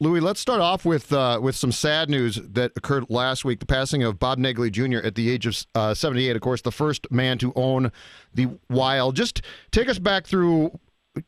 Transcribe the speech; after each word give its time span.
Louis, 0.00 0.20
let's 0.20 0.40
start 0.40 0.60
off 0.60 0.84
with 0.84 1.12
uh, 1.12 1.38
with 1.42 1.56
some 1.56 1.72
sad 1.72 2.10
news 2.10 2.36
that 2.42 2.72
occurred 2.76 3.06
last 3.08 3.44
week: 3.44 3.60
the 3.60 3.66
passing 3.66 4.02
of 4.02 4.18
Bob 4.18 4.38
Naegele 4.38 4.70
Jr. 4.70 5.06
at 5.06 5.14
the 5.14 5.30
age 5.30 5.46
of 5.46 5.56
uh, 5.74 5.94
78. 5.94 6.36
Of 6.36 6.42
course, 6.42 6.62
the 6.62 6.72
first 6.72 7.10
man 7.10 7.38
to 7.38 7.52
own 7.56 7.92
the 8.32 8.48
Wild. 8.68 9.16
Just 9.16 9.42
take 9.70 9.88
us 9.88 9.98
back 9.98 10.26
through 10.26 10.78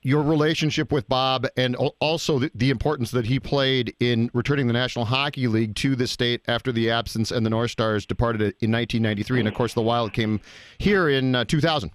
your 0.02 0.22
relationship 0.22 0.90
with 0.90 1.08
Bob 1.08 1.46
and 1.56 1.76
also 2.00 2.38
the, 2.40 2.50
the, 2.54 2.70
importance 2.70 3.12
that 3.12 3.26
he 3.26 3.38
played 3.38 3.94
in 4.00 4.30
returning 4.34 4.66
the 4.66 4.72
National 4.72 5.04
Hockey 5.04 5.46
League 5.46 5.76
to 5.76 5.94
the 5.94 6.06
state 6.06 6.42
after 6.48 6.72
the 6.72 6.90
absence 6.90 7.30
and 7.30 7.46
the 7.46 7.50
North 7.50 7.70
Stars 7.70 8.04
departed 8.04 8.40
in 8.40 8.72
1993. 8.72 9.40
And 9.40 9.48
of 9.48 9.54
course, 9.54 9.74
the 9.74 9.82
Wild 9.82 10.12
came 10.12 10.40
here 10.78 11.08
in 11.08 11.34
uh, 11.34 11.44
2000. 11.44 11.92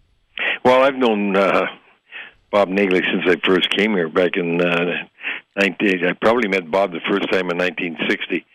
Well, 0.63 0.83
I've 0.83 0.95
known 0.95 1.35
uh, 1.35 1.65
Bob 2.51 2.69
Naegele 2.69 3.01
since 3.11 3.23
I 3.27 3.35
first 3.45 3.69
came 3.71 3.91
here 3.91 4.09
back 4.09 4.31
in 4.35 4.61
uh, 4.61 5.07
19, 5.57 6.05
I 6.05 6.13
probably 6.13 6.47
met 6.47 6.69
Bob 6.71 6.91
the 6.91 7.01
first 7.09 7.31
time 7.31 7.49
in 7.49 7.57
1960. 7.57 8.45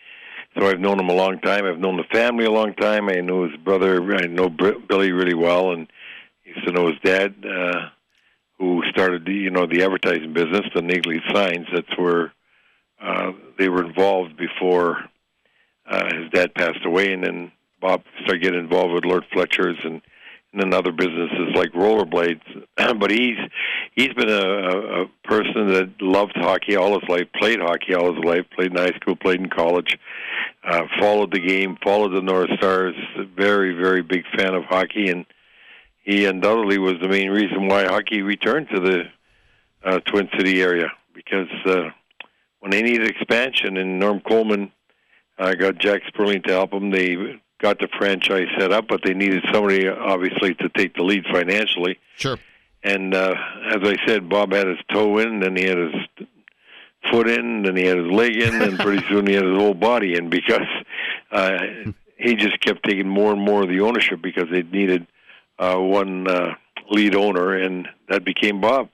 So 0.57 0.67
I've 0.67 0.79
known 0.79 0.99
him 0.99 1.09
a 1.09 1.13
long 1.13 1.39
time. 1.39 1.65
I've 1.65 1.77
known 1.77 1.97
the 1.97 2.03
family 2.11 2.45
a 2.45 2.51
long 2.51 2.73
time. 2.73 3.09
I 3.09 3.21
know 3.21 3.47
his 3.47 3.55
brother. 3.57 4.01
I 4.15 4.25
know 4.25 4.49
Billy 4.49 5.11
really 5.11 5.35
well, 5.35 5.71
and 5.71 5.87
used 6.43 6.65
to 6.65 6.73
know 6.73 6.87
his 6.87 6.99
dad, 7.03 7.35
uh, 7.45 7.89
who 8.57 8.81
started 8.89 9.25
the 9.25 9.33
you 9.33 9.51
know 9.51 9.67
the 9.67 9.83
advertising 9.83 10.33
business, 10.33 10.65
the 10.73 10.81
Naegele 10.81 11.21
Signs. 11.31 11.67
That's 11.71 11.95
where 11.97 12.33
uh, 12.99 13.33
they 13.59 13.69
were 13.69 13.85
involved 13.85 14.35
before 14.35 14.97
uh, 15.87 16.05
his 16.15 16.31
dad 16.31 16.55
passed 16.55 16.85
away, 16.85 17.13
and 17.13 17.23
then 17.23 17.51
Bob 17.79 18.03
started 18.23 18.41
getting 18.41 18.59
involved 18.59 18.93
with 18.93 19.05
Lord 19.05 19.25
Fletcher's 19.31 19.77
and 19.83 20.01
and 20.53 20.61
then 20.61 20.73
other 20.73 20.91
businesses 20.91 21.55
like 21.55 21.71
rollerblades. 21.73 22.41
but 22.99 23.11
he's 23.11 23.37
he's 23.95 24.13
been 24.13 24.29
a, 24.29 25.03
a 25.03 25.05
person 25.23 25.67
that 25.67 25.91
loved 26.01 26.33
hockey 26.35 26.75
all 26.75 26.99
his 26.99 27.09
life, 27.09 27.27
played 27.39 27.59
hockey 27.59 27.93
all 27.93 28.13
his 28.13 28.23
life, 28.23 28.45
played 28.55 28.71
in 28.71 28.77
high 28.77 28.95
school, 28.99 29.15
played 29.15 29.39
in 29.39 29.49
college, 29.49 29.97
uh, 30.63 30.83
followed 30.99 31.31
the 31.31 31.39
game, 31.39 31.77
followed 31.83 32.15
the 32.15 32.21
North 32.21 32.49
Stars. 32.57 32.95
Very 33.35 33.73
very 33.73 34.01
big 34.01 34.23
fan 34.35 34.53
of 34.53 34.63
hockey, 34.65 35.09
and 35.09 35.25
he 36.03 36.25
undoubtedly 36.25 36.77
was 36.77 36.95
the 37.01 37.09
main 37.09 37.29
reason 37.29 37.67
why 37.67 37.83
hockey 37.85 38.21
returned 38.21 38.67
to 38.73 38.79
the 38.79 39.03
uh, 39.83 39.99
Twin 39.99 40.29
City 40.37 40.61
area 40.61 40.87
because 41.13 41.49
uh, 41.65 41.89
when 42.59 42.71
they 42.71 42.81
needed 42.81 43.07
expansion, 43.07 43.77
and 43.77 43.99
Norm 43.99 44.21
Coleman 44.21 44.71
uh, 45.37 45.53
got 45.53 45.79
Jac 45.79 46.01
Sperling 46.07 46.41
to 46.43 46.53
help 46.53 46.71
them, 46.71 46.91
they 46.91 47.15
got 47.59 47.79
the 47.79 47.87
franchise 47.97 48.47
set 48.57 48.71
up, 48.71 48.87
but 48.87 49.01
they 49.03 49.13
needed 49.13 49.43
somebody 49.51 49.87
obviously 49.87 50.53
to 50.55 50.69
take 50.69 50.95
the 50.95 51.03
lead 51.03 51.25
financially. 51.31 51.97
Sure. 52.15 52.37
And 52.83 53.13
uh, 53.13 53.35
as 53.69 53.79
I 53.81 53.95
said, 54.05 54.29
Bob 54.29 54.53
had 54.53 54.67
his 54.67 54.77
toe 54.91 55.17
in, 55.17 55.39
then 55.39 55.55
he 55.55 55.65
had 55.65 55.77
his 55.77 56.27
foot 57.09 57.27
in, 57.27 57.63
then 57.63 57.75
he 57.75 57.85
had 57.85 57.97
his 57.97 58.11
leg 58.11 58.37
in, 58.37 58.61
and 58.61 58.79
pretty 58.79 59.05
soon 59.07 59.27
he 59.27 59.33
had 59.33 59.45
his 59.45 59.57
whole 59.57 59.73
body 59.73 60.15
in 60.15 60.29
because 60.29 60.67
uh, 61.31 61.57
he 62.17 62.35
just 62.35 62.59
kept 62.61 62.83
taking 62.83 63.07
more 63.07 63.31
and 63.31 63.41
more 63.41 63.63
of 63.63 63.69
the 63.69 63.81
ownership 63.81 64.21
because 64.21 64.45
they 64.51 64.63
needed 64.63 65.07
uh, 65.59 65.77
one 65.77 66.27
uh, 66.27 66.53
lead 66.89 67.15
owner, 67.15 67.55
and 67.55 67.87
that 68.09 68.23
became 68.23 68.61
Bob. 68.61 68.89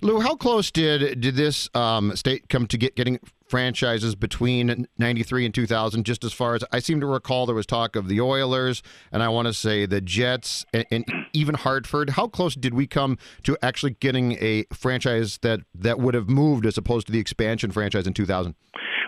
Lou, 0.00 0.20
how 0.20 0.36
close 0.36 0.70
did 0.70 1.20
did 1.20 1.34
this 1.34 1.68
um, 1.74 2.14
state 2.14 2.48
come 2.48 2.66
to 2.68 2.78
get 2.78 2.94
getting 2.94 3.18
franchises 3.48 4.14
between 4.14 4.86
93 4.98 5.46
and 5.46 5.54
2000 5.54 6.04
just 6.04 6.22
as 6.22 6.34
far 6.34 6.54
as 6.54 6.62
I 6.70 6.80
seem 6.80 7.00
to 7.00 7.06
recall 7.06 7.46
there 7.46 7.54
was 7.54 7.64
talk 7.64 7.96
of 7.96 8.06
the 8.06 8.20
Oilers 8.20 8.82
and 9.10 9.22
I 9.22 9.28
want 9.30 9.48
to 9.48 9.54
say 9.54 9.86
the 9.86 10.02
Jets 10.02 10.66
and, 10.74 10.84
and, 10.90 11.06
even 11.32 11.54
Hartford. 11.54 12.10
How 12.10 12.28
close 12.28 12.54
did 12.54 12.74
we 12.74 12.86
come 12.86 13.16
to 13.44 13.56
actually 13.62 13.96
getting 14.00 14.32
a 14.32 14.64
franchise 14.72 15.38
that 15.42 15.60
that 15.74 15.98
would 15.98 16.14
have 16.14 16.28
moved 16.28 16.66
as 16.66 16.76
opposed 16.76 17.06
to 17.06 17.12
the 17.12 17.18
expansion 17.18 17.70
franchise 17.70 18.06
in 18.06 18.14
2000 18.14 18.54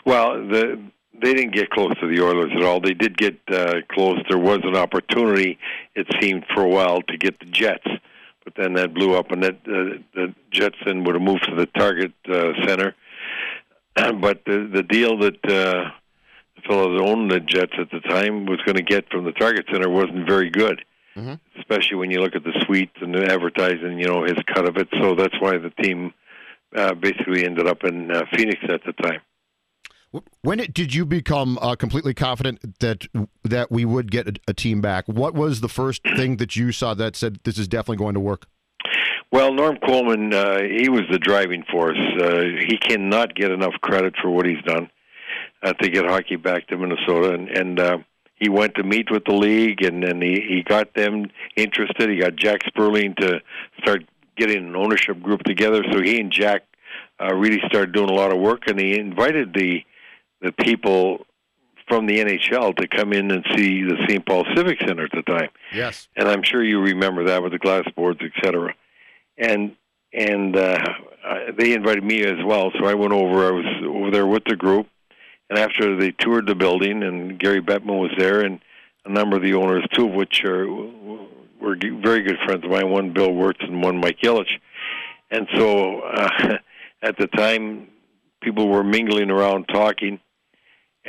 well 0.07 0.33
the 0.49 0.81
they 1.23 1.35
didn't 1.35 1.55
get 1.55 1.69
close 1.69 1.93
to 2.01 2.07
the 2.07 2.25
Oilers 2.25 2.51
at 2.57 2.63
all. 2.63 2.81
They 2.81 2.95
did 2.95 3.19
get 3.19 3.39
uh, 3.53 3.81
close. 3.93 4.19
There 4.31 4.39
was 4.39 4.61
an 4.65 4.75
opportunity 4.75 5.59
it 5.95 6.07
seemed 6.19 6.47
for 6.55 6.63
a 6.63 6.69
while 6.69 7.03
to 7.03 7.19
get 7.19 7.39
the 7.41 7.45
Jets 7.45 7.87
but 8.55 8.63
then 8.63 8.75
that 8.75 8.95
blew 8.95 9.15
up 9.15 9.31
and 9.31 9.43
that 9.43 9.57
uh, 9.67 9.99
the 10.15 10.35
Jets 10.51 10.77
then 10.85 11.05
would 11.05 11.15
have 11.15 11.23
moved 11.23 11.47
to 11.49 11.57
the 11.57 11.67
Target 11.67 12.13
uh, 12.29 12.53
Center 12.67 12.95
but 14.21 14.45
the 14.47 14.69
the 14.73 14.83
deal 14.83 15.19
that 15.19 15.39
uh, 15.45 15.91
the 16.57 16.63
fellow 16.67 16.93
that 16.93 17.03
owned 17.03 17.31
the 17.31 17.41
Jets 17.41 17.73
at 17.79 17.91
the 17.91 18.01
time 18.01 18.47
was 18.47 18.61
going 18.65 18.77
to 18.77 18.83
get 18.83 19.11
from 19.11 19.25
the 19.25 19.33
Target 19.33 19.67
Center 19.73 19.89
wasn't 19.89 20.27
very 20.27 20.51
good, 20.51 20.85
mm-hmm. 21.17 21.35
especially 21.59 21.97
when 21.97 22.11
you 22.11 22.21
look 22.21 22.37
at 22.37 22.45
the 22.45 22.65
suites 22.65 22.97
and 23.01 23.15
the 23.15 23.25
advertising. 23.25 23.99
You 23.99 24.07
know 24.07 24.25
his 24.25 24.39
cut 24.47 24.69
of 24.69 24.77
it, 24.77 24.89
so 25.01 25.15
that's 25.15 25.39
why 25.41 25.59
the 25.59 25.71
team 25.83 26.13
uh, 26.77 26.95
basically 26.95 27.45
ended 27.45 27.67
up 27.67 27.85
in 27.85 28.11
uh, 28.11 28.25
Phoenix 28.35 28.61
at 28.69 28.83
the 28.85 28.93
time. 28.93 29.21
When 30.43 30.59
did 30.59 30.95
you 30.95 31.07
become 31.07 31.59
uh, 31.61 31.77
completely 31.77 32.15
confident 32.15 32.81
that 32.81 33.07
that 33.45 33.71
we 33.71 33.85
would 33.85 34.11
get 34.11 34.27
a, 34.27 34.33
a, 34.49 34.55
team 34.55 34.81
back? 34.81 35.07
What 35.07 35.35
was 35.35 35.61
the 35.61 35.69
first 35.69 36.03
thing 36.17 36.39
that 36.39 36.57
you 36.57 36.73
saw 36.73 36.95
that 36.95 37.15
said 37.15 37.39
this 37.45 37.59
is 37.59 37.69
definitely 37.69 37.99
going 37.99 38.15
to 38.15 38.21
work? 38.21 38.47
Well, 39.31 39.53
Norm 39.53 39.79
Coleman, 39.87 40.35
uh, 40.35 40.59
he 40.63 40.89
was 40.89 41.03
the 41.11 41.19
driving 41.19 41.63
force. 41.71 41.99
Uh, 42.21 42.41
he 42.67 42.77
cannot 42.79 43.37
get 43.37 43.53
enough 43.53 43.75
credit 43.81 44.15
for 44.21 44.31
what 44.31 44.47
he's 44.47 44.63
done 44.65 44.91
uh, 45.63 45.73
to 45.75 45.89
get 45.89 46.05
hockey 46.05 46.35
back 46.35 46.67
to 46.69 46.77
Minnesota, 46.77 47.35
and, 47.35 47.49
and 47.49 47.79
uh, 47.79 47.99
he 48.35 48.49
went 48.49 48.75
to 48.75 48.83
meet 48.83 49.09
with 49.13 49.25
the 49.27 49.35
league, 49.35 49.85
and 49.85 50.03
then 50.03 50.21
he 50.21 50.41
he 50.49 50.63
got 50.67 50.95
them 50.95 51.27
interested. 51.55 52.11
He 52.11 52.17
got 52.17 52.35
Jac 52.35 52.65
Sperling 52.67 53.15
to 53.21 53.41
start 53.79 54.03
getting 54.37 54.67
an 54.67 54.75
ownership 54.75 55.23
group 55.23 55.45
together. 55.45 55.85
So 55.93 56.03
he 56.03 56.19
and 56.19 56.33
Jack 56.33 56.63
uh, 57.21 57.35
really 57.35 57.61
started 57.67 57.93
doing 57.93 58.11
a 58.11 58.15
lot 58.15 58.33
of 58.33 58.41
work, 58.41 58.63
and 58.67 58.81
he 58.81 58.99
invited 58.99 59.55
the 59.55 59.85
the 60.41 60.53
people 60.53 61.27
from 61.89 62.07
the 62.07 62.19
NHL 62.19 62.77
to 62.77 62.87
come 62.87 63.13
in 63.13 63.31
and 63.31 63.45
see 63.57 63.83
the 63.83 63.97
St. 64.09 64.25
Paul 64.25 64.45
Civic 64.55 64.79
Center 64.81 65.05
at 65.05 65.11
the 65.13 65.23
time. 65.23 65.51
Yes, 65.73 66.09
and 66.17 66.29
I'm 66.29 66.43
sure 66.43 66.63
you 66.63 66.81
remember 66.81 67.25
that 67.25 67.43
with 67.43 67.53
the 67.53 67.59
glass 67.59 67.85
boards, 67.97 68.21
et 68.23 68.33
cetera 68.43 68.75
and 69.41 69.75
and 70.13 70.57
uh, 70.57 70.85
they 71.57 71.73
invited 71.73 72.05
me 72.05 72.25
as 72.25 72.45
well. 72.45 72.71
So 72.79 72.87
I 72.87 72.95
went 72.95 73.13
over. 73.13 73.49
I 73.49 73.51
was 73.53 73.67
over 73.85 74.11
there 74.11 74.27
with 74.27 74.45
the 74.45 74.57
group, 74.57 74.87
and 75.49 75.59
after 75.59 75.97
they 75.97 76.13
toured 76.13 76.47
the 76.47 76.55
building, 76.55 77.03
and 77.03 77.39
Gary 77.39 77.63
Bettman 77.63 78.01
was 78.01 78.11
there, 78.19 78.41
and 78.41 78.61
a 79.05 79.11
number 79.11 79.37
of 79.37 79.43
the 79.43 79.55
owners, 79.55 79.85
two 79.93 80.09
of 80.09 80.15
which 80.15 80.45
are 80.45 80.67
were 80.69 81.77
very 81.77 82.23
good 82.23 82.39
friends 82.45 82.65
of 82.65 82.71
mine. 82.71 82.91
One 82.91 83.13
Bill 83.13 83.33
Wirtz 83.33 83.61
and 83.63 83.83
one 83.83 83.99
Mike 83.99 84.21
Ilitch. 84.23 84.61
And 85.31 85.47
so 85.57 86.01
uh, 86.01 86.57
at 87.03 87.17
the 87.17 87.27
time, 87.29 87.89
people 88.43 88.69
were 88.69 88.85
mingling 88.85 89.31
around 89.31 89.67
talking, 89.67 90.19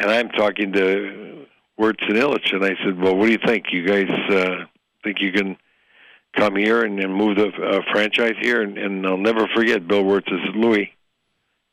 and 0.01 0.11
I'm 0.11 0.29
talking 0.29 0.73
to 0.73 1.45
Wirtz 1.77 2.03
and 2.07 2.17
Ilitch, 2.17 2.53
and 2.53 2.63
I 2.63 2.75
said, 2.83 2.99
"Well, 2.99 3.15
what 3.15 3.25
do 3.25 3.31
you 3.31 3.39
think? 3.45 3.65
You 3.71 3.85
guys 3.85 4.09
uh, 4.29 4.65
think 5.03 5.21
you 5.21 5.31
can?" 5.31 5.57
come 6.35 6.55
here 6.55 6.83
and, 6.83 6.99
and 6.99 7.13
move 7.13 7.37
the 7.37 7.47
uh, 7.47 7.81
franchise 7.91 8.35
here. 8.39 8.61
And, 8.61 8.77
and 8.77 9.05
I'll 9.05 9.17
never 9.17 9.47
forget 9.55 9.87
Bill 9.87 10.03
Wirtz 10.03 10.27
says, 10.29 10.55
Louis, 10.55 10.91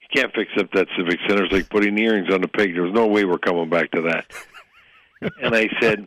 you 0.00 0.08
can't 0.12 0.34
fix 0.34 0.50
up 0.58 0.70
that 0.72 0.88
Civic 0.96 1.19
Center. 1.26 1.44
It's 1.44 1.52
like 1.52 1.69
putting 1.69 1.98
earrings 1.98 2.32
on 2.32 2.40
the 2.40 2.48
pig. 2.48 2.75
There's 2.75 2.92
no 2.92 3.06
way 3.06 3.25
we're 3.25 3.38
coming 3.38 3.70
back 3.70 3.90
to 3.92 4.02
that. 4.02 4.26
and 5.42 5.54
I 5.54 5.69
said, 5.80 6.06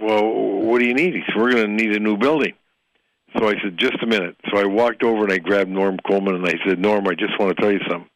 well, 0.00 0.24
what 0.32 0.80
do 0.80 0.86
you 0.86 0.94
need? 0.94 1.14
He 1.14 1.22
said, 1.26 1.36
we're 1.36 1.52
going 1.52 1.76
to 1.76 1.84
need 1.84 1.94
a 1.94 2.00
new 2.00 2.16
building. 2.16 2.54
So 3.36 3.48
I 3.48 3.54
said, 3.62 3.78
just 3.78 4.02
a 4.02 4.06
minute. 4.06 4.36
So 4.50 4.58
I 4.58 4.66
walked 4.66 5.02
over 5.02 5.24
and 5.24 5.32
I 5.32 5.38
grabbed 5.38 5.70
Norm 5.70 5.98
Coleman 6.06 6.34
and 6.34 6.46
I 6.46 6.54
said, 6.66 6.78
Norm, 6.78 7.06
I 7.08 7.14
just 7.14 7.38
want 7.38 7.56
to 7.56 7.62
tell 7.62 7.72
you 7.72 7.80
something. 7.88 8.08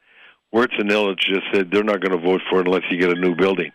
Wirtz 0.56 0.72
and 0.78 0.88
Ilitch 0.88 1.18
just 1.18 1.42
said 1.52 1.70
they're 1.70 1.84
not 1.84 2.00
going 2.00 2.18
to 2.18 2.26
vote 2.26 2.40
for 2.48 2.60
it 2.60 2.66
unless 2.66 2.84
you 2.90 2.98
get 2.98 3.10
a 3.10 3.20
new 3.20 3.34
building. 3.34 3.70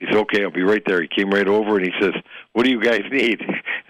He 0.00 0.06
said, 0.06 0.16
"Okay, 0.16 0.42
I'll 0.42 0.50
be 0.50 0.62
right 0.62 0.82
there." 0.86 1.02
He 1.02 1.08
came 1.08 1.30
right 1.30 1.46
over 1.46 1.76
and 1.76 1.84
he 1.84 1.92
says, 2.00 2.14
"What 2.54 2.64
do 2.64 2.70
you 2.70 2.80
guys 2.80 3.02
need?" 3.12 3.38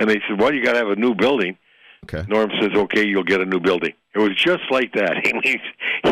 And 0.00 0.10
they 0.10 0.20
said, 0.28 0.40
"Well, 0.40 0.52
you 0.52 0.64
got 0.64 0.72
to 0.72 0.78
have 0.78 0.88
a 0.88 0.96
new 0.96 1.14
building." 1.14 1.56
Okay. 2.04 2.24
Norm 2.28 2.50
says, 2.60 2.70
"Okay, 2.74 3.06
you'll 3.06 3.22
get 3.22 3.40
a 3.40 3.44
new 3.44 3.60
building." 3.60 3.92
It 4.12 4.18
was 4.18 4.34
just 4.34 4.64
like 4.70 4.92
that. 4.94 5.24
He 5.44 5.60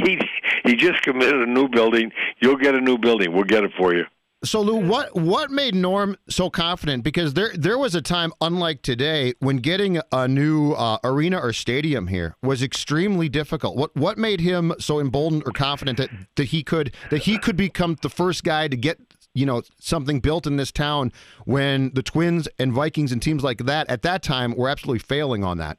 he 0.04 0.20
he 0.64 0.76
just 0.76 1.02
committed 1.02 1.34
a 1.34 1.50
new 1.50 1.68
building. 1.68 2.12
You'll 2.38 2.56
get 2.56 2.76
a 2.76 2.80
new 2.80 2.96
building. 2.96 3.32
We'll 3.32 3.42
get 3.42 3.64
it 3.64 3.72
for 3.76 3.92
you. 3.92 4.04
So 4.42 4.62
Lou, 4.62 4.76
what 4.76 5.14
what 5.14 5.50
made 5.50 5.74
Norm 5.74 6.16
so 6.30 6.48
confident? 6.48 7.04
Because 7.04 7.34
there 7.34 7.52
there 7.54 7.76
was 7.76 7.94
a 7.94 8.00
time, 8.00 8.32
unlike 8.40 8.80
today, 8.80 9.34
when 9.40 9.58
getting 9.58 10.00
a 10.12 10.26
new 10.26 10.72
uh, 10.72 10.96
arena 11.04 11.38
or 11.38 11.52
stadium 11.52 12.06
here 12.06 12.36
was 12.42 12.62
extremely 12.62 13.28
difficult. 13.28 13.76
What 13.76 13.94
what 13.94 14.16
made 14.16 14.40
him 14.40 14.72
so 14.78 14.98
emboldened 14.98 15.42
or 15.44 15.52
confident 15.52 15.98
that, 15.98 16.08
that 16.36 16.44
he 16.44 16.62
could 16.62 16.94
that 17.10 17.24
he 17.24 17.36
could 17.36 17.56
become 17.56 17.98
the 18.00 18.08
first 18.08 18.42
guy 18.42 18.66
to 18.68 18.78
get 18.78 18.98
you 19.34 19.44
know 19.44 19.60
something 19.78 20.20
built 20.20 20.46
in 20.46 20.56
this 20.56 20.72
town 20.72 21.12
when 21.44 21.92
the 21.92 22.02
Twins 22.02 22.48
and 22.58 22.72
Vikings 22.72 23.12
and 23.12 23.20
teams 23.20 23.44
like 23.44 23.58
that 23.66 23.90
at 23.90 24.00
that 24.02 24.22
time 24.22 24.56
were 24.56 24.70
absolutely 24.70 25.00
failing 25.00 25.44
on 25.44 25.58
that. 25.58 25.76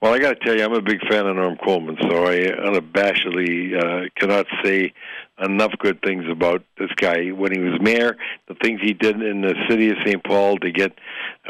Well, 0.00 0.12
I 0.14 0.18
got 0.18 0.38
to 0.38 0.44
tell 0.44 0.56
you, 0.56 0.62
I'm 0.62 0.74
a 0.74 0.82
big 0.82 1.00
fan 1.10 1.26
of 1.26 1.36
Norm 1.36 1.56
Coleman, 1.64 1.96
so 2.02 2.26
I 2.26 2.36
unabashedly 2.36 3.76
uh, 3.76 4.08
cannot 4.20 4.46
say 4.62 4.92
enough 5.42 5.72
good 5.78 6.00
things 6.02 6.24
about 6.30 6.62
this 6.78 6.90
guy. 6.96 7.28
When 7.28 7.52
he 7.52 7.58
was 7.58 7.80
mayor, 7.80 8.16
the 8.48 8.54
things 8.54 8.80
he 8.82 8.94
did 8.94 9.20
in 9.20 9.42
the 9.42 9.54
city 9.68 9.90
of 9.90 9.96
St. 10.04 10.22
Paul 10.24 10.58
to 10.58 10.70
get 10.70 10.92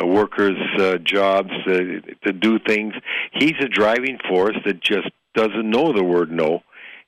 uh, 0.02 0.06
workers 0.06 0.56
uh, 0.78 0.98
jobs, 0.98 1.50
uh, 1.66 2.00
to 2.24 2.32
do 2.32 2.58
things, 2.58 2.94
he's 3.32 3.54
a 3.60 3.68
driving 3.68 4.18
force 4.28 4.56
that 4.64 4.80
just 4.80 5.08
doesn't 5.34 5.68
know 5.70 5.92
the 5.92 6.04
word 6.04 6.30
no. 6.30 6.62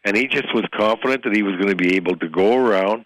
And 0.04 0.16
he 0.16 0.28
just 0.28 0.54
was 0.54 0.64
confident 0.72 1.24
that 1.24 1.34
he 1.34 1.42
was 1.42 1.56
going 1.56 1.68
to 1.68 1.76
be 1.76 1.96
able 1.96 2.16
to 2.16 2.28
go 2.28 2.56
around, 2.56 3.04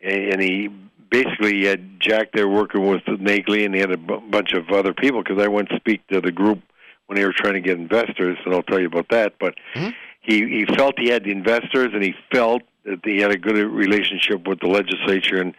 and 0.00 0.40
he 0.40 0.68
basically 1.10 1.54
he 1.54 1.64
had 1.64 2.00
Jack 2.00 2.30
there 2.32 2.48
working 2.48 2.88
with 2.88 3.02
Naegele, 3.02 3.64
and 3.64 3.74
he 3.74 3.80
had 3.80 3.90
a 3.90 3.96
b- 3.96 4.22
bunch 4.30 4.52
of 4.52 4.70
other 4.70 4.94
people 4.94 5.22
because 5.22 5.42
I 5.42 5.48
went 5.48 5.68
to 5.70 5.76
speak 5.76 6.06
to 6.08 6.20
the 6.20 6.30
group 6.30 6.60
when 7.06 7.16
they 7.16 7.24
were 7.24 7.34
trying 7.36 7.54
to 7.54 7.60
get 7.60 7.78
investors, 7.78 8.38
and 8.44 8.54
I'll 8.54 8.62
tell 8.62 8.80
you 8.80 8.86
about 8.86 9.08
that. 9.10 9.34
But 9.40 9.54
mm-hmm. 9.74 9.90
he 10.22 10.38
he 10.48 10.66
felt 10.76 10.98
he 10.98 11.08
had 11.08 11.24
the 11.24 11.32
investors, 11.32 11.90
and 11.92 12.02
he 12.02 12.14
felt 12.32 12.62
that 12.84 13.00
he 13.04 13.18
had 13.18 13.30
a 13.30 13.38
good 13.38 13.56
relationship 13.56 14.46
with 14.46 14.60
the 14.60 14.68
legislature, 14.68 15.40
and 15.40 15.54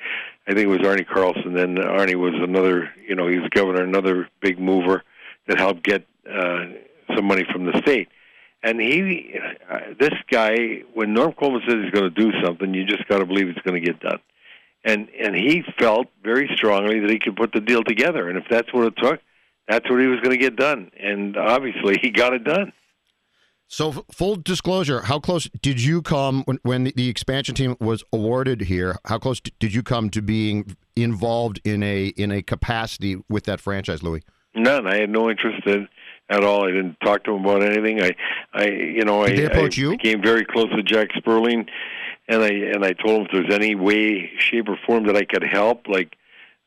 I 0.47 0.53
think 0.53 0.65
it 0.65 0.67
was 0.67 0.85
Arne 0.85 1.05
Carlson. 1.11 1.53
Then 1.53 1.79
Arne 1.79 2.19
was 2.19 2.33
another, 2.35 2.89
you 3.07 3.15
know, 3.15 3.27
he 3.27 3.39
was 3.39 3.49
governor, 3.49 3.83
another 3.83 4.29
big 4.41 4.59
mover 4.59 5.03
that 5.47 5.57
helped 5.57 5.83
get 5.83 6.05
uh, 6.31 6.65
some 7.15 7.25
money 7.25 7.45
from 7.51 7.65
the 7.65 7.79
state. 7.81 8.09
And 8.63 8.79
he, 8.79 9.39
uh, 9.69 9.79
this 9.99 10.13
guy, 10.29 10.83
when 10.93 11.13
Norm 11.13 11.33
Coleman 11.33 11.61
says 11.67 11.75
he's 11.83 11.91
going 11.91 12.11
to 12.13 12.31
do 12.31 12.31
something, 12.43 12.73
you 12.73 12.83
just 12.85 13.07
got 13.07 13.19
to 13.19 13.25
believe 13.25 13.47
it's 13.49 13.61
going 13.61 13.79
to 13.79 13.85
get 13.85 13.99
done. 13.99 14.19
And 14.83 15.09
and 15.19 15.35
he 15.35 15.63
felt 15.79 16.07
very 16.23 16.49
strongly 16.55 16.99
that 16.99 17.09
he 17.09 17.17
could 17.17 17.35
put 17.35 17.51
the 17.53 17.59
deal 17.59 17.83
together, 17.83 18.29
and 18.29 18.37
if 18.37 18.45
that's 18.49 18.71
what 18.71 18.85
it 18.85 18.93
took, 18.97 19.19
that's 19.67 19.89
what 19.89 19.99
he 19.99 20.05
was 20.05 20.19
going 20.19 20.31
to 20.31 20.37
get 20.37 20.55
done, 20.55 20.91
and 20.99 21.35
obviously 21.37 21.97
he 21.99 22.11
got 22.11 22.33
it 22.33 22.43
done. 22.43 22.71
So, 23.67 24.05
full 24.11 24.35
disclosure, 24.35 25.01
how 25.01 25.19
close 25.19 25.49
did 25.61 25.81
you 25.81 26.01
come 26.01 26.43
when, 26.45 26.59
when 26.61 26.83
the 26.95 27.09
expansion 27.09 27.55
team 27.55 27.75
was 27.79 28.03
awarded 28.13 28.61
here? 28.61 28.97
How 29.05 29.17
close 29.17 29.39
did 29.39 29.73
you 29.73 29.81
come 29.81 30.09
to 30.11 30.21
being 30.21 30.77
involved 30.95 31.59
in 31.63 31.81
a 31.81 32.07
in 32.09 32.31
a 32.31 32.41
capacity 32.41 33.17
with 33.27 33.45
that 33.45 33.59
franchise, 33.59 34.03
Louis? 34.03 34.21
None. 34.53 34.87
I 34.87 34.99
had 34.99 35.09
no 35.09 35.29
interest 35.29 35.65
in 35.65 35.87
at 36.29 36.43
all. 36.43 36.65
I 36.67 36.71
didn't 36.71 36.97
talk 37.03 37.23
to 37.25 37.35
him 37.35 37.45
about 37.45 37.63
anything. 37.63 38.01
I, 38.01 38.15
I, 38.53 38.65
you 38.67 39.03
know, 39.03 39.25
did 39.25 39.33
I, 39.33 39.35
they 39.35 39.45
approach 39.45 39.77
I 39.77 39.81
you? 39.81 39.89
became 39.91 40.21
very 40.21 40.45
close 40.45 40.69
with 40.75 40.85
Jac 40.85 41.09
Sperling, 41.15 41.65
and 42.27 42.41
I 42.41 42.49
and 42.49 42.85
I 42.85 42.93
told 42.93 43.21
him 43.21 43.25
if 43.25 43.31
there's 43.31 43.53
any 43.53 43.75
way, 43.75 44.29
shape, 44.37 44.69
or 44.69 44.77
form 44.85 45.07
that 45.07 45.17
I 45.17 45.25
could 45.25 45.43
help, 45.43 45.87
like 45.87 46.15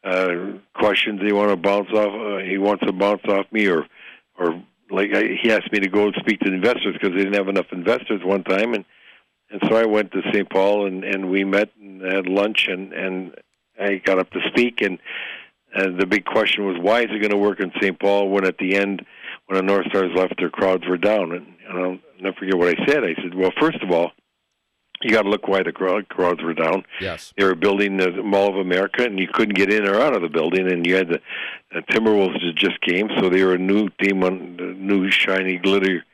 uh, 0.04 0.28
questions 0.74 1.20
he 1.22 1.32
want 1.32 1.50
to 1.50 1.56
bounce 1.56 1.90
off, 1.90 2.12
uh, 2.12 2.44
he 2.44 2.58
wants 2.58 2.84
to 2.86 2.92
bounce 2.92 3.22
off 3.28 3.46
me, 3.52 3.68
or 3.68 3.86
or 4.38 4.62
like 4.90 5.14
I, 5.14 5.38
he 5.42 5.50
asked 5.52 5.72
me 5.72 5.80
to 5.80 5.88
go 5.88 6.04
and 6.04 6.14
speak 6.18 6.40
to 6.40 6.52
investors 6.52 6.94
because 6.94 7.10
they 7.10 7.24
didn't 7.24 7.34
have 7.34 7.48
enough 7.48 7.72
investors 7.72 8.22
one 8.24 8.44
time, 8.44 8.74
and 8.74 8.84
and 9.50 9.62
so 9.68 9.76
I 9.76 9.86
went 9.86 10.12
to 10.12 10.22
St. 10.32 10.48
Paul 10.50 10.86
and 10.86 11.04
and 11.04 11.30
we 11.30 11.44
met 11.44 11.70
and 11.80 12.00
had 12.02 12.26
lunch 12.26 12.68
and 12.68 12.92
and 12.92 13.34
I 13.80 13.96
got 13.96 14.18
up 14.18 14.30
to 14.30 14.40
speak 14.48 14.82
and. 14.82 14.98
And 15.74 16.00
the 16.00 16.06
big 16.06 16.24
question 16.24 16.64
was, 16.64 16.78
why 16.80 17.00
is 17.00 17.08
it 17.10 17.20
going 17.20 17.30
to 17.30 17.36
work 17.36 17.60
in 17.60 17.70
St. 17.78 18.00
Paul 18.00 18.30
when 18.30 18.46
at 18.46 18.56
the 18.56 18.74
end, 18.74 19.04
when 19.46 19.58
the 19.58 19.62
North 19.62 19.86
Stars 19.90 20.10
left, 20.16 20.38
their 20.38 20.48
crowds 20.48 20.86
were 20.88 20.96
down? 20.96 21.30
And, 21.30 21.46
and 21.68 21.78
I'll 21.78 21.98
never 22.18 22.36
forget 22.38 22.56
what 22.56 22.68
I 22.68 22.86
said. 22.86 23.04
I 23.04 23.14
said, 23.22 23.34
well, 23.34 23.52
first 23.60 23.82
of 23.82 23.90
all, 23.90 24.12
you 25.02 25.10
got 25.10 25.22
to 25.22 25.28
look 25.28 25.46
why 25.46 25.62
the 25.62 25.72
crowds 25.72 26.42
were 26.42 26.54
down. 26.54 26.84
Yes, 27.00 27.32
they 27.36 27.44
were 27.44 27.54
building 27.54 27.96
the 27.96 28.10
Mall 28.22 28.48
of 28.48 28.56
America, 28.56 29.04
and 29.04 29.18
you 29.18 29.28
couldn't 29.32 29.54
get 29.54 29.72
in 29.72 29.86
or 29.86 30.00
out 30.00 30.14
of 30.14 30.22
the 30.22 30.28
building. 30.28 30.70
And 30.70 30.86
you 30.86 30.96
had 30.96 31.08
the 31.08 31.20
uh, 31.74 31.80
Timberwolves 31.90 32.54
just 32.56 32.80
came, 32.80 33.08
so 33.18 33.28
they 33.28 33.44
were 33.44 33.54
a 33.54 33.58
new 33.58 33.88
team, 34.00 34.24
on 34.24 34.56
the 34.56 34.74
new 34.76 35.10
shiny, 35.10 35.56
glitter, 35.56 36.04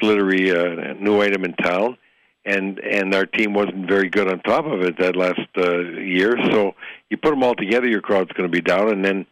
glittery, 0.00 0.50
uh, 0.50 0.94
new 0.94 1.20
item 1.20 1.44
in 1.44 1.54
town. 1.54 1.98
And 2.44 2.78
and 2.78 3.12
our 3.12 3.26
team 3.26 3.54
wasn't 3.54 3.88
very 3.88 4.08
good 4.08 4.30
on 4.30 4.38
top 4.40 4.66
of 4.66 4.80
it 4.82 4.98
that 4.98 5.16
last 5.16 5.40
uh, 5.58 5.80
year. 5.80 6.36
So 6.52 6.76
you 7.10 7.16
put 7.16 7.30
them 7.30 7.42
all 7.42 7.56
together, 7.56 7.88
your 7.88 8.00
crowd's 8.00 8.30
going 8.32 8.48
to 8.48 8.52
be 8.52 8.60
down, 8.60 8.88
and 8.92 9.04
then 9.04 9.26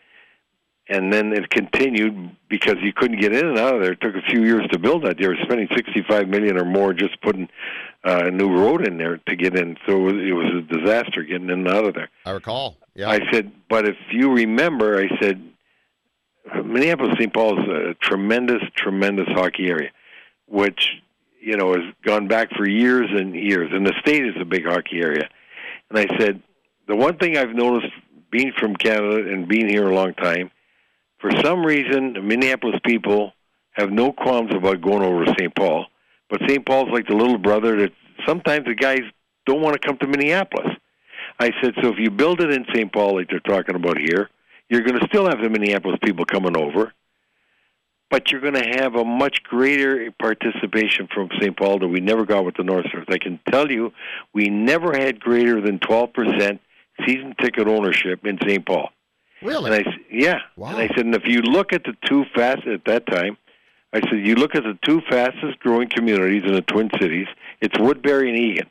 and 0.88 1.12
then 1.12 1.32
it 1.32 1.48
continued 1.48 2.36
because 2.48 2.74
you 2.82 2.92
couldn't 2.92 3.20
get 3.20 3.32
in 3.32 3.46
and 3.46 3.56
out 3.56 3.76
of 3.76 3.82
there. 3.82 3.92
It 3.92 4.00
took 4.00 4.16
a 4.16 4.30
few 4.30 4.44
years 4.44 4.66
to 4.72 4.78
build 4.80 5.04
that. 5.04 5.16
They 5.16 5.28
were 5.28 5.36
spending 5.44 5.68
sixty-five 5.76 6.28
million 6.28 6.58
or 6.58 6.64
more 6.64 6.92
just 6.92 7.20
putting 7.22 7.48
uh, 8.04 8.24
a 8.26 8.30
new 8.30 8.50
road 8.50 8.86
in 8.86 8.98
there 8.98 9.18
to 9.28 9.36
get 9.36 9.56
in. 9.56 9.76
So 9.86 10.08
it 10.08 10.32
was 10.32 10.52
a 10.54 10.76
disaster 10.76 11.22
getting 11.22 11.48
in 11.48 11.66
and 11.66 11.68
out 11.68 11.86
of 11.86 11.94
there. 11.94 12.10
I 12.24 12.30
recall. 12.30 12.76
Yeah. 12.94 13.10
I 13.10 13.20
said, 13.32 13.52
but 13.68 13.86
if 13.88 13.96
you 14.12 14.32
remember, 14.32 14.98
I 15.00 15.08
said, 15.20 15.42
Minneapolis 16.64 17.16
St. 17.18 17.32
Paul 17.32 17.60
is 17.62 17.68
a 17.68 17.94
tremendous, 17.94 18.62
tremendous 18.76 19.28
hockey 19.28 19.68
area, 19.68 19.90
which 20.46 20.90
you 21.40 21.56
know 21.56 21.72
has 21.74 21.84
gone 22.04 22.28
back 22.28 22.50
for 22.56 22.68
years 22.68 23.08
and 23.10 23.34
years. 23.34 23.70
And 23.72 23.86
the 23.86 23.94
state 24.00 24.24
is 24.26 24.34
a 24.40 24.44
big 24.44 24.66
hockey 24.66 25.00
area. 25.00 25.28
And 25.90 25.98
I 25.98 26.18
said, 26.18 26.42
the 26.86 26.96
one 26.96 27.16
thing 27.16 27.38
I've 27.38 27.54
noticed 27.54 27.92
being 28.30 28.52
from 28.58 28.76
Canada 28.76 29.30
and 29.32 29.48
being 29.48 29.68
here 29.68 29.88
a 29.88 29.94
long 29.94 30.12
time 30.14 30.50
for 31.24 31.30
some 31.42 31.64
reason, 31.64 32.28
Minneapolis 32.28 32.78
people 32.84 33.32
have 33.72 33.90
no 33.90 34.12
qualms 34.12 34.54
about 34.54 34.82
going 34.82 35.02
over 35.02 35.24
to 35.24 35.34
St. 35.38 35.54
Paul, 35.54 35.86
but 36.30 36.40
St. 36.48 36.64
Paul's 36.64 36.90
like 36.92 37.06
the 37.06 37.14
little 37.14 37.38
brother 37.38 37.80
that 37.80 37.92
sometimes 38.26 38.66
the 38.66 38.74
guys 38.74 39.02
don't 39.46 39.60
want 39.60 39.80
to 39.80 39.86
come 39.86 39.98
to 39.98 40.06
Minneapolis. 40.06 40.68
I 41.38 41.50
said, 41.62 41.74
so 41.82 41.88
if 41.88 41.98
you 41.98 42.10
build 42.10 42.40
it 42.40 42.50
in 42.50 42.64
St. 42.74 42.92
Paul, 42.92 43.16
like 43.16 43.28
they're 43.28 43.40
talking 43.40 43.74
about 43.74 43.98
here, 43.98 44.30
you're 44.68 44.82
going 44.82 44.98
to 44.98 45.06
still 45.08 45.28
have 45.28 45.42
the 45.42 45.50
Minneapolis 45.50 45.98
people 46.02 46.24
coming 46.24 46.56
over, 46.56 46.92
but 48.10 48.30
you're 48.30 48.40
going 48.40 48.54
to 48.54 48.80
have 48.80 48.94
a 48.94 49.04
much 49.04 49.42
greater 49.42 50.10
participation 50.20 51.08
from 51.12 51.28
St. 51.40 51.56
Paul 51.56 51.80
that 51.80 51.88
we 51.88 52.00
never 52.00 52.24
got 52.24 52.44
with 52.44 52.56
the 52.56 52.62
North 52.62 52.86
Stars. 52.86 53.06
I 53.08 53.18
can 53.18 53.40
tell 53.50 53.70
you, 53.70 53.92
we 54.32 54.48
never 54.48 54.92
had 54.96 55.20
greater 55.20 55.60
than 55.60 55.78
12% 55.80 56.58
season 57.06 57.34
ticket 57.40 57.66
ownership 57.66 58.24
in 58.24 58.38
St. 58.46 58.64
Paul. 58.64 58.90
Really? 59.42 59.72
And 59.76 59.86
I 59.86 59.90
yeah. 60.10 60.38
Wow. 60.56 60.68
And 60.70 60.78
I 60.78 60.88
said, 60.88 61.04
and 61.04 61.14
if 61.14 61.26
you 61.26 61.42
look 61.42 61.72
at 61.72 61.84
the 61.84 61.94
two 62.06 62.24
fast 62.34 62.66
at 62.66 62.84
that 62.86 63.06
time, 63.06 63.36
I 63.94 64.00
said 64.00 64.26
you 64.26 64.34
look 64.34 64.56
at 64.56 64.64
the 64.64 64.76
two 64.82 65.00
fastest 65.08 65.60
growing 65.60 65.88
communities 65.88 66.42
in 66.44 66.52
the 66.52 66.62
Twin 66.62 66.90
Cities. 67.00 67.28
It's 67.60 67.78
Woodbury 67.78 68.28
and 68.28 68.38
Eagan. 68.38 68.68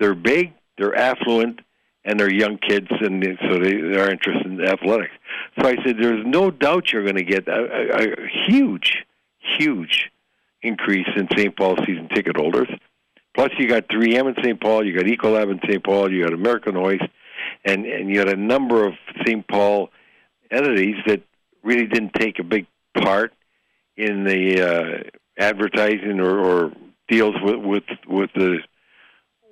They're 0.00 0.16
big, 0.16 0.52
they're 0.76 0.96
affluent, 0.96 1.60
and 2.04 2.18
they're 2.18 2.32
young 2.32 2.58
kids, 2.58 2.88
and 2.90 3.24
so 3.42 3.58
they, 3.60 3.80
they 3.80 3.96
are 3.96 4.10
interested 4.10 4.46
in 4.46 4.60
athletics. 4.64 5.12
So 5.60 5.68
I 5.68 5.76
said, 5.84 5.96
there's 6.00 6.26
no 6.26 6.50
doubt 6.50 6.92
you're 6.92 7.04
going 7.04 7.16
to 7.16 7.24
get 7.24 7.46
a, 7.46 7.52
a, 7.52 8.12
a 8.12 8.28
huge, 8.46 9.04
huge 9.58 10.10
increase 10.62 11.08
in 11.14 11.28
St. 11.36 11.56
Paul 11.56 11.76
season 11.86 12.08
ticket 12.12 12.36
holders. 12.36 12.68
Plus, 13.36 13.50
you 13.58 13.68
got 13.68 13.88
3M 13.88 14.36
in 14.36 14.42
St. 14.42 14.60
Paul, 14.60 14.84
you 14.84 14.96
got 14.96 15.04
Ecolab 15.04 15.50
in 15.50 15.60
St. 15.68 15.84
Paul, 15.84 16.12
you 16.12 16.24
got 16.24 16.32
American 16.32 16.74
Hoist, 16.74 17.04
and 17.64 17.86
and 17.86 18.08
you 18.08 18.18
had 18.18 18.28
a 18.28 18.36
number 18.36 18.84
of 18.84 18.94
St. 19.24 19.46
Paul 19.46 19.90
entities 20.50 20.96
that 21.06 21.22
really 21.62 21.86
didn't 21.86 22.14
take 22.14 22.38
a 22.38 22.44
big 22.44 22.66
part 22.96 23.32
in 23.96 24.24
the 24.24 24.60
uh, 24.60 25.02
advertising 25.38 26.20
or, 26.20 26.38
or 26.38 26.72
deals 27.08 27.34
with 27.42 27.56
with 27.56 27.84
with 28.06 28.30
the 28.34 28.58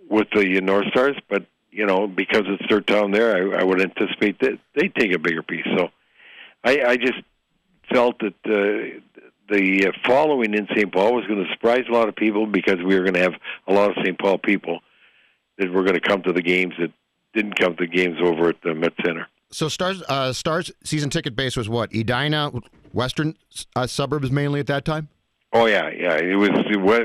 with 0.09 0.29
the 0.35 0.61
North 0.61 0.87
Stars, 0.89 1.17
but 1.29 1.47
you 1.71 1.87
know 1.87 2.07
because 2.07 2.43
it's 2.47 2.69
their 2.69 2.81
town 2.81 3.11
there, 3.11 3.55
I, 3.55 3.61
I 3.61 3.65
would 3.65 3.81
anticipate 3.81 4.41
that 4.41 4.59
they 4.75 4.89
take 4.89 5.13
a 5.13 5.19
bigger 5.19 5.43
piece. 5.43 5.67
So 5.77 5.89
I, 6.63 6.81
I 6.87 6.97
just 6.97 7.21
felt 7.93 8.19
that 8.21 8.35
uh, 8.47 9.01
the 9.49 9.93
following 10.05 10.55
in 10.55 10.67
St. 10.75 10.93
Paul 10.93 11.15
was 11.15 11.27
going 11.27 11.45
to 11.45 11.53
surprise 11.53 11.85
a 11.89 11.93
lot 11.93 12.09
of 12.09 12.17
people 12.17 12.47
because 12.47 12.79
we 12.79 12.95
were 12.95 13.03
going 13.03 13.15
to 13.15 13.21
have 13.21 13.35
a 13.67 13.73
lot 13.73 13.91
of 13.91 13.97
St. 14.03 14.19
Paul 14.19 14.39
people 14.39 14.81
that 15.59 15.71
were 15.71 15.83
going 15.83 15.95
to 15.95 16.01
come 16.01 16.23
to 16.23 16.33
the 16.33 16.43
games 16.43 16.75
that 16.79 16.93
didn't 17.35 17.59
come 17.59 17.77
to 17.77 17.87
the 17.87 17.91
games 17.91 18.17
over 18.23 18.49
at 18.49 18.63
the 18.63 18.75
Met 18.75 18.95
Center. 19.05 19.29
So 19.51 19.69
Stars 19.69 20.03
uh, 20.09 20.33
Stars 20.33 20.73
season 20.83 21.11
ticket 21.11 21.37
base 21.37 21.57
was 21.57 21.69
what? 21.69 21.95
Edina, 21.95 22.51
western 22.93 23.37
uh, 23.77 23.87
suburbs 23.87 24.31
mainly 24.31 24.61
at 24.61 24.67
that 24.67 24.85
time. 24.85 25.09
Oh 25.53 25.67
yeah, 25.67 25.89
yeah. 25.91 26.17
It 26.17 26.35
was 26.35 26.51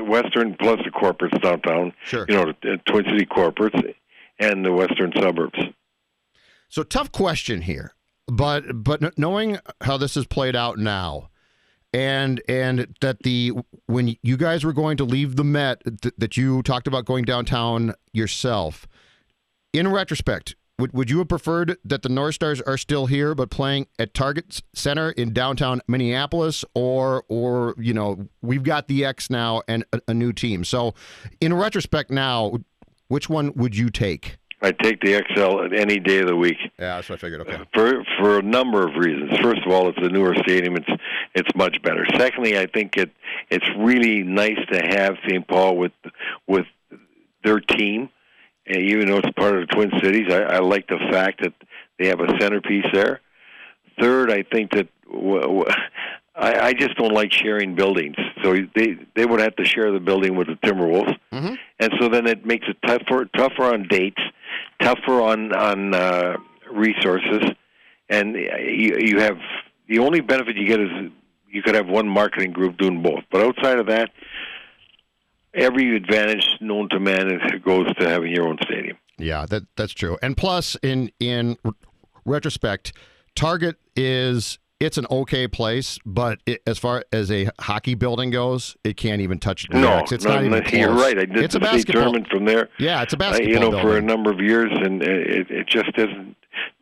Western 0.08 0.56
plus 0.60 0.80
the 0.84 0.90
corporates 0.90 1.40
downtown. 1.40 1.92
Sure. 2.04 2.26
You 2.28 2.34
know, 2.34 2.52
the 2.62 2.80
Twin 2.84 3.04
City 3.04 3.24
corporates 3.24 3.94
and 4.40 4.64
the 4.64 4.72
Western 4.72 5.12
suburbs. 5.16 5.58
So 6.68 6.82
tough 6.82 7.12
question 7.12 7.62
here, 7.62 7.92
but 8.26 8.82
but 8.82 9.16
knowing 9.16 9.58
how 9.82 9.96
this 9.96 10.16
has 10.16 10.26
played 10.26 10.56
out 10.56 10.78
now, 10.78 11.30
and 11.92 12.42
and 12.48 12.96
that 13.00 13.22
the 13.22 13.52
when 13.86 14.16
you 14.22 14.36
guys 14.36 14.64
were 14.64 14.72
going 14.72 14.96
to 14.96 15.04
leave 15.04 15.36
the 15.36 15.44
Met, 15.44 15.82
th- 16.02 16.14
that 16.18 16.36
you 16.36 16.62
talked 16.62 16.88
about 16.88 17.04
going 17.04 17.24
downtown 17.24 17.94
yourself. 18.12 18.88
In 19.72 19.86
retrospect, 19.86 20.56
would 20.80 20.92
would 20.92 21.10
you 21.10 21.18
have 21.18 21.28
preferred 21.28 21.78
that 21.84 22.02
the 22.02 22.08
North 22.08 22.34
Stars 22.34 22.60
are 22.62 22.78
still 22.78 23.06
here 23.06 23.34
but 23.34 23.50
playing 23.50 23.86
at 23.98 24.14
Target 24.14 24.62
Center 24.74 25.10
in 25.10 25.32
downtown 25.32 25.80
Minneapolis, 25.86 26.64
or 26.74 27.24
or 27.28 27.74
you 27.78 27.94
know 27.94 28.28
we've 28.42 28.62
got 28.62 28.88
the 28.88 29.04
X 29.04 29.30
now 29.30 29.62
and 29.68 29.84
a, 29.92 30.00
a 30.08 30.14
new 30.14 30.32
team. 30.32 30.64
So, 30.64 30.94
in 31.40 31.54
retrospect, 31.54 32.10
now, 32.10 32.58
which 33.08 33.28
one 33.28 33.52
would 33.54 33.76
you 33.76 33.90
take? 33.90 34.36
I 34.62 34.72
take 34.72 35.00
the 35.00 35.14
Xcel 35.14 35.64
at 35.64 35.78
any 35.78 35.98
day 35.98 36.18
of 36.18 36.26
the 36.26 36.36
week. 36.36 36.58
Yeah, 36.78 36.96
that's 36.96 37.08
what 37.08 37.18
I 37.18 37.20
figured. 37.20 37.40
Okay. 37.42 37.58
for 37.72 38.04
for 38.18 38.38
a 38.38 38.42
number 38.42 38.86
of 38.86 38.94
reasons. 38.96 39.38
First 39.40 39.62
of 39.64 39.72
all, 39.72 39.88
it's 39.88 39.98
a 40.02 40.08
newer 40.08 40.34
stadium; 40.42 40.76
it's 40.76 41.02
it's 41.34 41.48
much 41.56 41.76
better. 41.82 42.06
Secondly, 42.18 42.58
I 42.58 42.66
think 42.66 42.96
it 42.96 43.10
it's 43.50 43.68
really 43.78 44.22
nice 44.22 44.58
to 44.70 44.78
have 44.78 45.14
St. 45.26 45.46
Paul 45.48 45.78
with 45.78 45.92
with 46.46 46.66
their 47.42 47.60
team, 47.60 48.10
and 48.70 48.82
even 48.88 49.08
though 49.08 49.18
it's 49.18 49.30
part 49.36 49.54
of 49.56 49.68
the 49.68 49.74
Twin 49.74 49.90
Cities. 50.02 50.32
I, 50.32 50.42
I 50.42 50.58
like 50.60 50.86
the 50.86 50.98
fact 51.10 51.42
that 51.42 51.52
they 51.98 52.06
have 52.08 52.20
a 52.20 52.28
centerpiece 52.40 52.86
there. 52.92 53.20
Third, 54.00 54.30
I 54.30 54.42
think 54.44 54.70
that 54.72 54.88
w- 55.12 55.40
w- 55.40 55.64
I, 56.36 56.68
I 56.68 56.72
just 56.72 56.96
don't 56.96 57.12
like 57.12 57.32
sharing 57.32 57.74
buildings, 57.74 58.16
so 58.42 58.54
they 58.74 58.96
they 59.14 59.26
would 59.26 59.40
have 59.40 59.56
to 59.56 59.64
share 59.64 59.90
the 59.92 60.00
building 60.00 60.36
with 60.36 60.46
the 60.46 60.54
Timberwolves, 60.66 61.14
Mhm. 61.32 61.58
and 61.80 61.92
so 62.00 62.08
then 62.08 62.26
it 62.26 62.46
makes 62.46 62.66
it 62.68 62.76
tougher 62.86 63.26
tougher 63.36 63.64
on 63.64 63.86
dates, 63.88 64.22
tougher 64.80 65.20
on 65.20 65.52
on 65.52 65.92
uh, 65.94 66.36
resources, 66.72 67.42
and 68.08 68.36
you, 68.36 68.96
you 68.98 69.20
have 69.20 69.36
the 69.88 69.98
only 69.98 70.20
benefit 70.20 70.56
you 70.56 70.66
get 70.66 70.80
is 70.80 70.88
you 71.50 71.62
could 71.62 71.74
have 71.74 71.88
one 71.88 72.08
marketing 72.08 72.52
group 72.52 72.78
doing 72.78 73.02
both. 73.02 73.24
But 73.30 73.42
outside 73.42 73.78
of 73.78 73.86
that, 73.88 74.10
every 75.54 75.96
advantage 75.96 76.46
known 76.60 76.88
to 76.90 77.00
man 77.00 77.40
goes 77.64 77.92
to 77.96 78.08
having 78.08 78.32
your 78.32 78.48
own 78.48 78.58
stadium. 78.62 78.96
Yeah, 79.18 79.46
that 79.46 79.64
that's 79.76 79.92
true. 79.92 80.18
And 80.22 80.36
plus, 80.36 80.76
in 80.82 81.10
in 81.20 81.58
retrospect, 82.24 82.92
Target 83.34 83.76
is 83.96 84.58
it's 84.80 84.96
an 84.96 85.06
okay 85.10 85.46
place, 85.46 85.98
but 86.06 86.38
it, 86.46 86.62
as 86.66 86.78
far 86.78 87.04
as 87.12 87.30
a 87.30 87.50
hockey 87.60 87.94
building 87.94 88.30
goes, 88.30 88.76
it 88.82 88.96
can't 88.96 89.20
even 89.20 89.38
touch 89.38 89.68
the 89.70 89.78
No, 89.78 89.98
It's 90.10 90.24
no, 90.24 90.34
not 90.34 90.44
even 90.44 90.62
close. 90.64 90.72
you're 90.72 90.94
right. 90.94 91.18
I 91.18 91.26
did 91.26 91.36
it's 91.36 91.54
a 91.54 91.58
tournament 91.84 92.28
from 92.28 92.46
there. 92.46 92.70
Yeah, 92.78 93.02
it's 93.02 93.12
a 93.12 93.16
uh, 93.16 93.18
basketball. 93.18 93.52
you 93.52 93.60
know, 93.60 93.82
for 93.82 93.98
a 93.98 94.02
number 94.02 94.30
of 94.30 94.40
years, 94.40 94.70
and 94.72 95.02
it, 95.02 95.50
it 95.50 95.66
just 95.66 95.90
isn't. 95.98 96.34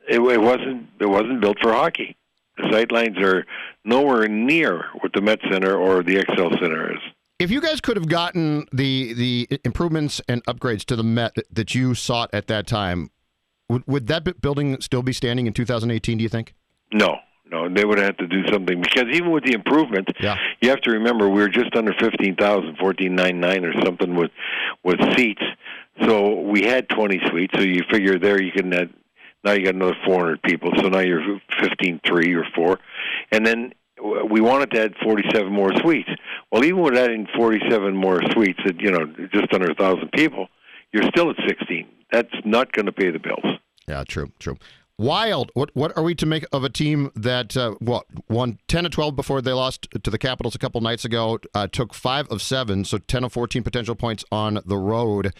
It, 0.08 0.20
it 0.20 0.40
wasn't. 0.40 0.86
It 1.00 1.06
wasn't 1.06 1.40
built 1.40 1.58
for 1.60 1.72
hockey. 1.72 2.16
The 2.56 2.64
sightlines 2.64 3.20
are 3.22 3.44
nowhere 3.84 4.28
near 4.28 4.84
what 5.00 5.12
the 5.12 5.20
Met 5.20 5.40
Center 5.50 5.76
or 5.76 6.02
the 6.02 6.16
Xcel 6.16 6.50
Center 6.60 6.92
is. 6.92 7.00
If 7.38 7.52
you 7.52 7.60
guys 7.60 7.80
could 7.80 7.96
have 7.96 8.08
gotten 8.08 8.66
the 8.72 9.12
the 9.14 9.60
improvements 9.64 10.20
and 10.28 10.44
upgrades 10.46 10.84
to 10.86 10.96
the 10.96 11.04
Met 11.04 11.36
that, 11.52 11.74
you 11.74 11.94
sought 11.94 12.30
at 12.32 12.48
that 12.48 12.66
time, 12.66 13.10
would, 13.68 13.84
would 13.86 14.06
that 14.08 14.40
building 14.40 14.80
still 14.80 15.02
be 15.02 15.12
standing 15.12 15.46
in 15.46 15.52
2018? 15.52 16.18
Do 16.18 16.22
you 16.22 16.28
think? 16.28 16.54
No, 16.92 17.16
no, 17.48 17.68
they 17.72 17.84
would 17.84 17.98
have 17.98 18.06
had 18.08 18.18
to 18.18 18.26
do 18.26 18.44
something 18.48 18.80
because 18.82 19.04
even 19.12 19.30
with 19.30 19.44
the 19.44 19.52
improvement, 19.52 20.08
Yeah. 20.20 20.36
you 20.60 20.70
have 20.70 20.80
to 20.82 20.90
remember 20.90 21.28
we 21.28 21.40
were 21.40 21.48
just 21.48 21.76
under 21.76 21.92
fifteen 22.00 22.34
thousand, 22.34 22.76
fourteen 22.78 23.14
nine 23.14 23.38
nine 23.38 23.64
or 23.64 23.72
something 23.84 24.16
with 24.16 24.32
with 24.82 24.98
seats. 25.16 25.42
So 26.06 26.40
we 26.40 26.62
had 26.62 26.88
twenty 26.88 27.20
suites. 27.30 27.54
So 27.56 27.62
you 27.62 27.82
figure 27.90 28.18
there 28.18 28.42
you 28.42 28.50
can 28.50 28.72
add, 28.72 28.90
now 29.44 29.52
you 29.52 29.64
got 29.64 29.74
another 29.76 29.96
four 30.04 30.20
hundred 30.24 30.42
people. 30.42 30.72
So 30.80 30.88
now 30.88 31.00
you're 31.00 31.40
fifteen 31.60 32.00
three 32.04 32.34
or 32.34 32.46
four, 32.56 32.80
and 33.30 33.46
then 33.46 33.74
we 34.30 34.40
wanted 34.40 34.70
to 34.72 34.82
add 34.82 34.94
forty 35.02 35.24
seven 35.32 35.52
more 35.52 35.72
suites. 35.80 36.10
Well, 36.50 36.64
even 36.64 36.80
with 36.80 36.96
adding 36.96 37.26
forty 37.36 37.60
seven 37.70 37.96
more 37.96 38.20
suites, 38.32 38.60
at 38.66 38.80
you 38.80 38.90
know 38.90 39.06
just 39.32 39.52
under 39.52 39.70
a 39.70 39.74
thousand 39.74 40.10
people, 40.12 40.48
you're 40.92 41.08
still 41.10 41.30
at 41.30 41.36
sixteen. 41.46 41.86
That's 42.10 42.32
not 42.44 42.72
going 42.72 42.86
to 42.86 42.92
pay 42.92 43.10
the 43.10 43.18
bills. 43.18 43.58
Yeah, 43.86 44.04
true, 44.04 44.32
true. 44.38 44.56
Wild. 44.98 45.50
What 45.54 45.70
what 45.74 45.96
are 45.96 46.02
we 46.02 46.14
to 46.16 46.26
make 46.26 46.44
of 46.52 46.64
a 46.64 46.68
team 46.68 47.10
that 47.14 47.56
uh, 47.56 47.74
what 47.78 48.06
won 48.28 48.58
ten 48.66 48.84
to 48.84 48.90
twelve 48.90 49.14
before 49.14 49.40
they 49.40 49.52
lost 49.52 49.86
to 50.02 50.10
the 50.10 50.18
Capitals 50.18 50.54
a 50.54 50.58
couple 50.58 50.80
nights 50.80 51.04
ago? 51.04 51.38
Uh, 51.54 51.68
took 51.68 51.94
five 51.94 52.26
of 52.28 52.42
seven, 52.42 52.84
so 52.84 52.98
ten 52.98 53.22
of 53.22 53.32
fourteen 53.32 53.62
potential 53.62 53.94
points 53.94 54.24
on 54.32 54.60
the 54.66 54.76
road. 54.76 55.32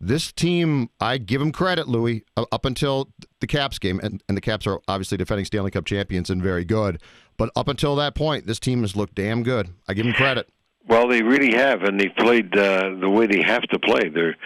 This 0.00 0.32
team, 0.32 0.90
I 1.00 1.18
give 1.18 1.40
them 1.40 1.52
credit, 1.52 1.88
Louis, 1.88 2.24
up 2.36 2.64
until 2.64 3.10
the 3.44 3.56
Caps 3.56 3.78
game, 3.78 4.00
and, 4.02 4.22
and 4.26 4.36
the 4.36 4.40
Caps 4.40 4.66
are 4.66 4.80
obviously 4.88 5.18
defending 5.18 5.44
Stanley 5.44 5.70
Cup 5.70 5.84
champions 5.84 6.30
and 6.30 6.42
very 6.42 6.64
good. 6.64 7.00
But 7.36 7.50
up 7.54 7.68
until 7.68 7.94
that 7.96 8.14
point, 8.14 8.46
this 8.46 8.58
team 8.58 8.80
has 8.80 8.96
looked 8.96 9.14
damn 9.14 9.42
good. 9.42 9.68
I 9.86 9.92
give 9.92 10.06
them 10.06 10.14
credit. 10.14 10.48
Well, 10.88 11.08
they 11.08 11.22
really 11.22 11.54
have, 11.54 11.82
and 11.82 12.00
they 12.00 12.08
played 12.08 12.56
uh, 12.56 12.94
the 13.00 13.10
way 13.10 13.26
they 13.26 13.42
have 13.42 13.62
to 13.62 13.78
play. 13.78 14.08
They're 14.08 14.36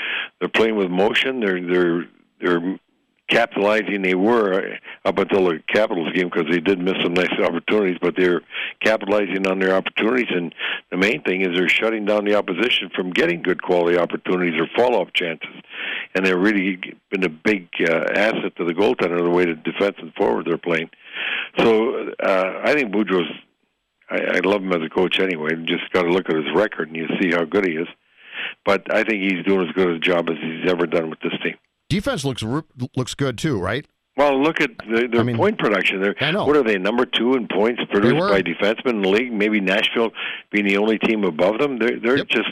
they're 0.40 0.48
playing 0.48 0.76
with 0.76 0.88
motion. 0.90 1.40
They're 1.40 1.60
they're 1.60 2.08
they're 2.40 2.78
capitalizing. 3.28 4.02
They 4.02 4.14
were 4.14 4.78
up 5.04 5.18
until 5.18 5.44
the 5.46 5.62
Capitals 5.68 6.12
game 6.12 6.30
because 6.32 6.50
they 6.50 6.60
did 6.60 6.80
miss 6.80 6.94
some 7.02 7.14
nice 7.14 7.32
opportunities, 7.42 7.98
but 8.00 8.14
they're 8.16 8.40
capitalizing 8.82 9.46
on 9.46 9.58
their 9.58 9.74
opportunities. 9.74 10.28
And 10.30 10.54
the 10.90 10.96
main 10.96 11.22
thing 11.22 11.42
is 11.42 11.56
they're 11.56 11.68
shutting 11.68 12.04
down 12.04 12.24
the 12.24 12.34
opposition 12.34 12.90
from 12.94 13.10
getting 13.10 13.42
good 13.42 13.62
quality 13.62 13.98
opportunities 13.98 14.60
or 14.60 14.66
follow-up 14.76 15.12
chances. 15.12 15.57
And 16.14 16.24
they're 16.24 16.38
really 16.38 16.80
been 17.10 17.24
a 17.24 17.28
big 17.28 17.68
uh, 17.80 18.04
asset 18.14 18.56
to 18.56 18.64
the 18.64 18.72
goaltender 18.74 19.22
the 19.22 19.30
way 19.30 19.44
the 19.44 19.54
defense 19.54 19.96
and 19.98 20.12
forward 20.14 20.46
they're 20.46 20.58
playing. 20.58 20.90
So 21.58 22.10
uh, 22.22 22.60
I 22.64 22.72
think 22.74 22.92
Boudreau's 22.92 23.30
I, 24.10 24.36
I 24.36 24.40
love 24.42 24.62
him 24.62 24.72
as 24.72 24.82
a 24.84 24.88
coach 24.88 25.20
anyway. 25.20 25.50
You 25.50 25.66
just 25.66 25.90
got 25.92 26.02
to 26.02 26.10
look 26.10 26.28
at 26.30 26.36
his 26.36 26.46
record 26.54 26.88
and 26.88 26.96
you 26.96 27.06
see 27.20 27.30
how 27.30 27.44
good 27.44 27.66
he 27.66 27.72
is. 27.74 27.88
But 28.64 28.92
I 28.94 29.04
think 29.04 29.22
he's 29.22 29.44
doing 29.44 29.68
as 29.68 29.74
good 29.74 29.88
a 29.88 29.98
job 29.98 30.30
as 30.30 30.36
he's 30.40 30.70
ever 30.70 30.86
done 30.86 31.10
with 31.10 31.20
this 31.20 31.32
team. 31.42 31.56
Defense 31.90 32.24
looks 32.24 32.42
looks 32.96 33.14
good 33.14 33.36
too, 33.38 33.60
right? 33.60 33.86
Well, 34.16 34.42
look 34.42 34.60
at 34.60 34.70
the, 34.78 35.08
their 35.10 35.20
I 35.20 35.22
mean- 35.24 35.36
point 35.36 35.58
production. 35.58 36.00
They're, 36.00 36.14
I 36.20 36.32
know. 36.32 36.44
What 36.44 36.56
are 36.56 36.62
they? 36.64 36.76
Number 36.78 37.04
two 37.06 37.34
in 37.34 37.46
points 37.48 37.80
produced 37.90 38.18
by 38.18 38.42
defensemen 38.42 38.90
in 38.90 39.02
the 39.02 39.08
league. 39.08 39.32
Maybe 39.32 39.60
Nashville 39.60 40.10
being 40.50 40.66
the 40.66 40.76
only 40.78 40.98
team 40.98 41.22
above 41.24 41.58
them. 41.58 41.78
They're 41.78 42.00
they're 42.00 42.16
Yep. 42.18 42.28
just. 42.28 42.48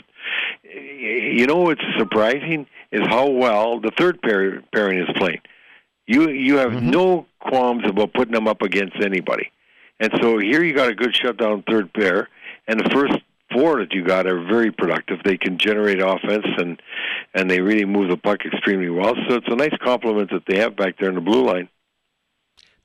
You 0.63 1.45
know 1.47 1.57
what's 1.57 1.81
surprising 1.97 2.67
is 2.91 3.01
how 3.07 3.29
well 3.29 3.79
the 3.79 3.91
third 3.97 4.21
pair, 4.21 4.61
pairing 4.73 4.99
is 4.99 5.09
playing. 5.15 5.41
You 6.05 6.29
you 6.29 6.57
have 6.57 6.71
Mm-hmm. 6.71 6.89
no 6.89 7.25
qualms 7.39 7.83
about 7.87 8.13
putting 8.13 8.33
them 8.33 8.47
up 8.47 8.61
against 8.61 8.95
anybody, 9.03 9.51
and 9.99 10.11
so 10.21 10.37
here 10.39 10.63
you 10.63 10.73
got 10.73 10.89
a 10.89 10.95
good 10.95 11.15
shutdown 11.15 11.63
third 11.69 11.93
pair, 11.93 12.29
and 12.67 12.79
the 12.79 12.89
first 12.91 13.17
four 13.51 13.79
that 13.79 13.93
you 13.93 14.03
got 14.03 14.27
are 14.27 14.43
very 14.45 14.71
productive. 14.71 15.19
They 15.23 15.37
can 15.37 15.57
generate 15.57 16.01
offense 16.01 16.45
and 16.57 16.81
and 17.33 17.49
they 17.49 17.61
really 17.61 17.85
move 17.85 18.09
the 18.09 18.17
puck 18.17 18.39
extremely 18.45 18.89
well. 18.89 19.13
So 19.27 19.35
it's 19.35 19.47
a 19.47 19.55
nice 19.55 19.75
compliment 19.83 20.31
that 20.31 20.43
they 20.47 20.57
have 20.57 20.75
back 20.75 20.97
there 20.99 21.09
in 21.09 21.15
the 21.15 21.21
blue 21.21 21.45
line. 21.45 21.69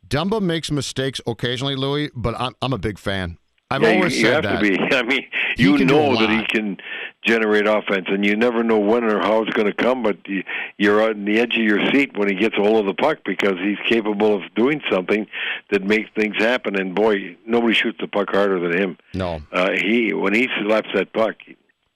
Dumba 0.06 0.40
makes 0.42 0.70
mistakes 0.70 1.20
occasionally, 1.26 1.76
Louis, 1.76 2.10
but 2.14 2.34
I'm 2.38 2.54
I'm 2.60 2.72
a 2.72 2.78
big 2.78 2.98
fan. 2.98 3.38
I've 3.72 3.82
yeah, 3.82 3.94
always 3.94 4.14
you, 4.14 4.20
you 4.20 4.26
said 4.26 4.44
have 4.44 4.60
that. 4.60 4.62
to 4.62 4.88
be. 4.88 4.96
I 4.96 5.02
mean, 5.02 5.26
He 5.56 5.62
you 5.64 5.76
can 5.76 5.86
do 5.86 5.94
a 5.94 5.98
know 5.98 6.16
that 6.20 6.30
he 6.30 6.44
can 6.46 6.76
generate 7.24 7.66
offense, 7.66 8.06
and 8.08 8.24
you 8.24 8.36
never 8.36 8.62
know 8.62 8.78
when 8.78 9.04
or 9.04 9.20
how 9.20 9.42
it's 9.42 9.52
going 9.52 9.66
to 9.68 9.74
come. 9.74 10.02
But 10.02 10.18
you, 10.26 10.42
you're 10.78 11.02
on 11.08 11.24
the 11.24 11.38
edge 11.40 11.54
of 11.56 11.62
your 11.62 11.80
seat 11.90 12.16
when 12.16 12.28
he 12.28 12.34
gets 12.34 12.56
a 12.56 12.60
hold 12.62 12.78
of 12.80 12.86
the 12.86 12.94
puck 13.00 13.18
because 13.24 13.58
he's 13.62 13.78
capable 13.88 14.34
of 14.34 14.42
doing 14.54 14.80
something 14.90 15.26
that 15.70 15.82
makes 15.84 16.10
things 16.14 16.36
happen. 16.36 16.76
And 16.78 16.94
boy, 16.94 17.36
nobody 17.46 17.74
shoots 17.74 17.98
the 18.00 18.08
puck 18.08 18.30
harder 18.30 18.58
than 18.60 18.76
him. 18.76 18.98
No, 19.14 19.42
Uh, 19.52 19.70
he 19.72 20.12
when 20.12 20.34
he 20.34 20.48
slaps 20.62 20.88
that 20.94 21.12
puck, 21.12 21.36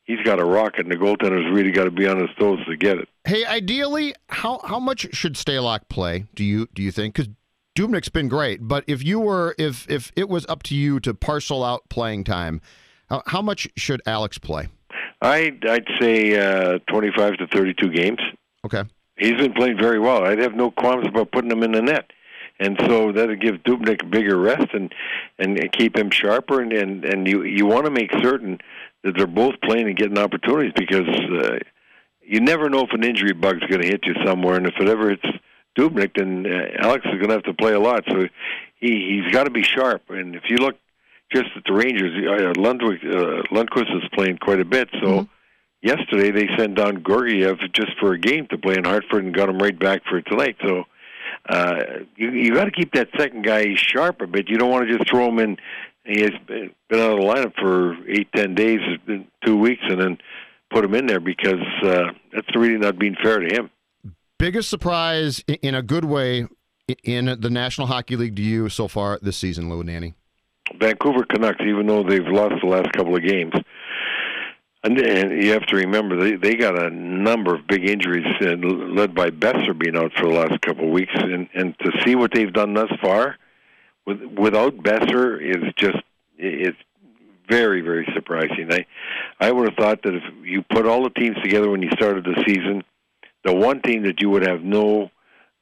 he's 0.04 0.21
got 0.23 0.38
a 0.38 0.45
rocket, 0.45 0.80
and 0.87 0.90
the 0.92 0.97
goaltender's 0.97 1.50
really 1.52 1.73
got 1.73 1.85
to 1.85 1.90
be 1.90 2.06
on 2.06 2.18
his 2.21 2.30
toes 2.38 2.64
to 2.66 2.76
get 2.76 2.99
it. 2.99 3.09
Hey, 3.25 3.45
ideally, 3.45 4.14
how 4.28 4.61
how 4.64 4.78
much 4.78 5.09
should 5.14 5.35
Stalock 5.35 5.88
play? 5.88 6.26
Do 6.35 6.45
you 6.45 6.68
do 6.75 6.83
you 6.83 6.92
think? 6.92 7.14
Because 7.14 7.28
Dubnyk's 7.76 8.09
been 8.09 8.28
great, 8.28 8.66
but 8.66 8.85
if 8.87 9.04
you 9.04 9.21
were 9.21 9.54
if 9.59 9.88
if 9.90 10.11
it 10.16 10.30
was 10.30 10.47
up 10.49 10.62
to 10.64 10.75
you 10.75 10.99
to 11.00 11.12
parcel 11.12 11.62
out 11.62 11.87
playing 11.90 12.25
time, 12.25 12.62
how, 13.11 13.23
how 13.26 13.42
much 13.42 13.68
should 13.76 14.00
Alex 14.06 14.38
play? 14.38 14.68
I'd 15.21 15.62
I'd 15.66 15.87
say 16.00 16.38
uh, 16.38 16.78
25 16.88 17.37
to 17.37 17.47
32 17.49 17.90
games. 17.90 18.18
Okay, 18.64 18.85
he's 19.18 19.35
been 19.35 19.52
playing 19.52 19.76
very 19.78 19.99
well. 19.99 20.25
I'd 20.25 20.38
have 20.38 20.54
no 20.54 20.71
qualms 20.71 21.06
about 21.06 21.30
putting 21.33 21.50
him 21.50 21.62
in 21.62 21.73
the 21.73 21.83
net. 21.83 22.11
And 22.59 22.78
so 22.87 23.12
that'll 23.12 23.37
give 23.37 23.56
Dubnyk 23.56 24.02
a 24.02 24.06
bigger 24.06 24.38
rest 24.38 24.68
and 24.73 24.95
and 25.38 25.71
keep 25.73 25.99
him 25.99 26.11
sharper. 26.11 26.62
And 26.62 26.73
and, 26.73 27.04
and 27.04 27.28
you 27.28 27.42
you 27.42 27.66
want 27.66 27.85
to 27.85 27.90
make 27.90 28.11
certain 28.23 28.56
that 29.04 29.18
they're 29.18 29.26
both 29.26 29.61
playing 29.62 29.87
and 29.87 29.97
getting 29.97 30.16
opportunities 30.16 30.73
because 30.75 31.09
uh, 31.09 31.59
you 32.23 32.40
never 32.40 32.71
know 32.71 32.80
if 32.80 32.92
an 32.92 33.04
injury 33.04 33.35
bug's 33.35 33.66
going 33.68 33.83
to 33.83 33.87
hit 33.87 34.06
you 34.06 34.14
somewhere. 34.25 34.56
And 34.56 34.66
if 34.66 34.75
it 34.80 34.88
ever 34.88 35.11
hits 35.11 35.26
Dubnyk, 35.76 36.12
then 36.16 36.47
uh, 36.47 36.87
Alex 36.87 37.04
is 37.06 37.12
going 37.12 37.28
to 37.28 37.35
have 37.35 37.42
to 37.45 37.54
play 37.54 37.73
a 37.73 37.80
lot. 37.80 38.04
So 38.09 38.25
he 38.80 39.23
he's 39.23 39.33
got 39.33 39.45
to 39.45 39.50
be 39.50 39.62
sharp. 39.62 40.02
And 40.11 40.35
if 40.35 40.45
you 40.49 40.56
look, 40.56 40.76
just 41.33 41.47
that 41.54 41.64
the 41.66 41.73
Rangers, 41.73 42.12
uh, 42.26 42.52
Lundqvist, 42.61 43.04
uh, 43.04 43.42
Lundqvist 43.54 43.97
is 43.97 44.09
playing 44.14 44.38
quite 44.38 44.61
a 44.61 44.64
bit. 44.64 44.88
So 45.02 45.09
Mm-hmm. 45.09 45.25
yesterday 45.83 46.30
they 46.30 46.49
sent 46.56 46.75
down 46.76 47.04
Georgiev 47.06 47.59
just 47.73 47.92
for 48.00 48.12
a 48.12 48.18
game 48.18 48.47
to 48.50 48.59
play 48.59 48.75
in 48.76 48.85
Hartford 48.85 49.25
and 49.25 49.35
got 49.35 49.49
him 49.49 49.59
right 49.59 49.78
back 49.78 50.02
for 50.09 50.21
tonight. 50.23 50.56
So 50.66 50.85
uh, 51.49 51.75
you 52.16 52.30
you 52.30 52.54
got 52.54 52.64
to 52.64 52.71
keep 52.71 52.92
that 52.95 53.09
second 53.18 53.45
guy 53.45 53.75
sharp 53.75 54.21
a 54.21 54.26
bit. 54.26 54.49
You 54.49 54.56
don't 54.59 54.71
want 54.71 54.88
to 54.88 54.97
just 54.97 55.11
throw 55.11 55.28
him 55.28 55.38
in. 55.38 55.56
He 56.04 56.21
has 56.23 56.33
been 56.47 56.71
been 56.88 57.00
out 57.00 57.12
of 57.12 57.18
the 57.18 57.25
lineup 57.25 57.54
for 57.61 57.97
eight, 58.09 58.28
ten 58.35 58.54
days, 58.54 58.80
two 59.45 59.56
weeks, 59.56 59.83
and 59.88 60.00
then 60.00 60.18
put 60.71 60.85
him 60.85 60.95
in 60.95 61.06
there 61.06 61.21
because 61.21 61.64
uh, 61.83 62.12
that's 62.33 62.54
really 62.54 62.78
not 62.78 62.99
being 62.99 63.16
fair 63.23 63.40
to 63.40 63.54
him. 63.54 63.71
Biggest 64.38 64.69
surprise 64.69 65.43
in 65.62 65.75
a 65.75 65.83
good 65.83 66.05
way 66.05 66.47
in 67.05 67.37
the 67.40 67.49
National 67.50 67.87
Hockey 67.87 68.16
League 68.16 68.37
to 68.37 68.43
you 68.43 68.69
so 68.69 68.87
far 68.87 69.19
this 69.23 69.37
season, 69.37 69.71
Lou 69.71 69.81
and 69.81 69.88
Nanne? 69.88 70.14
Vancouver 70.78 71.25
Canucks, 71.25 71.62
even 71.66 71.87
though 71.87 72.02
they've 72.02 72.26
lost 72.26 72.57
the 72.61 72.69
last 72.69 72.93
couple 72.93 73.16
of 73.16 73.23
games, 73.23 73.55
and, 74.83 75.43
you 75.43 75.52
have 75.52 75.66
to 75.66 75.76
remember 75.76 76.16
they 76.16 76.37
they 76.37 76.55
got 76.55 76.81
a 76.81 76.90
number 76.90 77.55
of 77.55 77.66
big 77.66 77.88
injuries, 77.88 78.26
and 78.40 78.95
led 78.95 79.14
by 79.14 79.31
Boeser 79.31 79.76
being 79.76 79.97
out 79.97 80.12
for 80.12 80.26
the 80.26 80.35
last 80.35 80.61
couple 80.61 80.85
of 80.85 80.90
weeks, 80.90 81.14
and 81.14 81.49
and 81.55 81.78
to 81.78 81.90
see 82.05 82.14
what 82.14 82.33
they've 82.33 82.52
done 82.52 82.75
thus 82.75 82.90
far, 83.00 83.37
with 84.07 84.23
without 84.23 84.76
Boeser 84.76 85.40
is 85.40 85.73
just 85.76 85.99
it's 86.37 86.76
very 87.49 87.81
very 87.81 88.07
surprising. 88.14 88.71
I 88.71 88.87
I 89.40 89.50
would 89.50 89.69
have 89.69 89.78
thought 89.78 90.02
that 90.02 90.14
if 90.14 90.23
you 90.45 90.62
put 90.62 90.87
all 90.87 91.02
the 91.05 91.11
teams 91.11 91.37
together 91.43 91.71
when 91.71 91.83
you 91.83 91.90
started 91.93 92.25
the 92.25 92.45
season, 92.47 92.83
the 93.47 93.55
one 93.55 93.81
team 93.81 94.03
that 94.03 94.21
you 94.21 94.29
would 94.31 94.43
have 94.47 94.62
no 94.62 95.11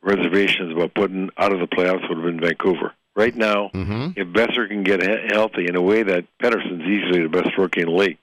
reservations 0.02 0.72
about 0.72 0.94
putting 0.94 1.30
out 1.38 1.52
of 1.52 1.60
the 1.60 1.66
playoffs 1.66 2.08
would 2.08 2.18
have 2.18 2.26
been 2.26 2.40
Vancouver. 2.40 2.92
Right 3.16 3.34
now, 3.36 3.70
Mm-hmm. 3.72 4.18
if 4.20 4.26
Boeser 4.28 4.66
can 4.68 4.82
get 4.82 5.00
healthy 5.30 5.66
in 5.68 5.76
a 5.76 5.80
way 5.82 6.02
that 6.02 6.24
Pettersson's 6.42 6.82
easily 6.82 7.22
the 7.22 7.28
best 7.28 7.56
rookie 7.56 7.82
in 7.82 7.86
the 7.86 7.92
league, 7.94 8.18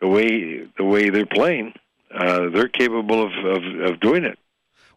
the 0.00 0.06
way 0.06 0.64
the 0.78 0.84
way 0.84 1.10
they're 1.10 1.26
playing, 1.26 1.74
uh, 2.14 2.48
they're 2.50 2.68
capable 2.68 3.20
of, 3.26 3.32
of 3.44 3.62
of 3.90 4.00
doing 4.00 4.24
it. 4.24 4.38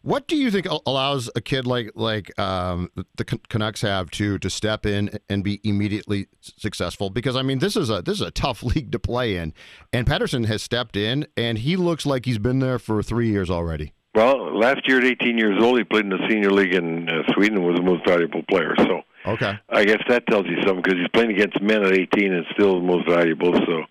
What 0.05 0.27
do 0.27 0.37
you 0.37 0.51
think 0.51 0.67
allows 0.85 1.31
a 1.35 1.41
kid 1.41 1.65
like 1.65 1.91
like 1.95 2.37
um, 2.39 2.91
the 3.15 3.25
Canucks 3.25 3.81
have 3.81 4.11
to 4.11 4.37
to 4.37 4.49
step 4.51 4.85
in 4.85 5.09
and 5.29 5.43
be 5.43 5.59
immediately 5.63 6.27
successful? 6.41 7.09
Because 7.09 7.35
I 7.35 7.41
mean, 7.41 7.57
this 7.57 7.75
is 7.75 7.89
a 7.89 8.03
this 8.03 8.21
is 8.21 8.21
a 8.21 8.29
tough 8.29 8.61
league 8.75 8.91
to 8.91 8.99
play 8.99 9.35
in, 9.35 9.51
and 9.91 10.05
Pettersson 10.05 10.45
has 10.45 10.61
stepped 10.61 10.95
in, 10.95 11.25
and 11.35 11.57
he 11.57 11.75
looks 11.75 12.05
like 12.05 12.25
he's 12.25 12.37
been 12.37 12.59
there 12.59 12.77
for 12.77 13.01
three 13.01 13.29
years 13.29 13.49
already. 13.49 13.93
Well, 14.13 14.55
last 14.55 14.87
year 14.87 14.99
at 14.99 15.05
18 15.05 15.39
years 15.39 15.61
old, 15.61 15.79
he 15.79 15.83
played 15.83 16.05
in 16.05 16.11
the 16.11 16.25
senior 16.29 16.51
league 16.51 16.75
in 16.75 17.09
uh, 17.09 17.23
Sweden 17.33 17.57
and 17.57 17.65
was 17.65 17.75
the 17.75 17.83
most 17.83 18.05
valuable 18.05 18.43
player. 18.43 18.75
So 18.77 19.01
Okay. 19.25 19.57
I 19.69 19.85
guess 19.85 20.03
that 20.07 20.27
tells 20.27 20.45
you 20.45 20.57
something 20.61 20.83
because 20.83 20.99
he's 20.99 21.09
playing 21.09 21.31
against 21.31 21.59
men 21.59 21.83
at 21.83 21.93
18 21.93 22.31
and 22.31 22.45
still 22.53 22.79
the 22.79 22.85
most 22.85 23.09
valuable. 23.09 23.53
So 23.65 23.83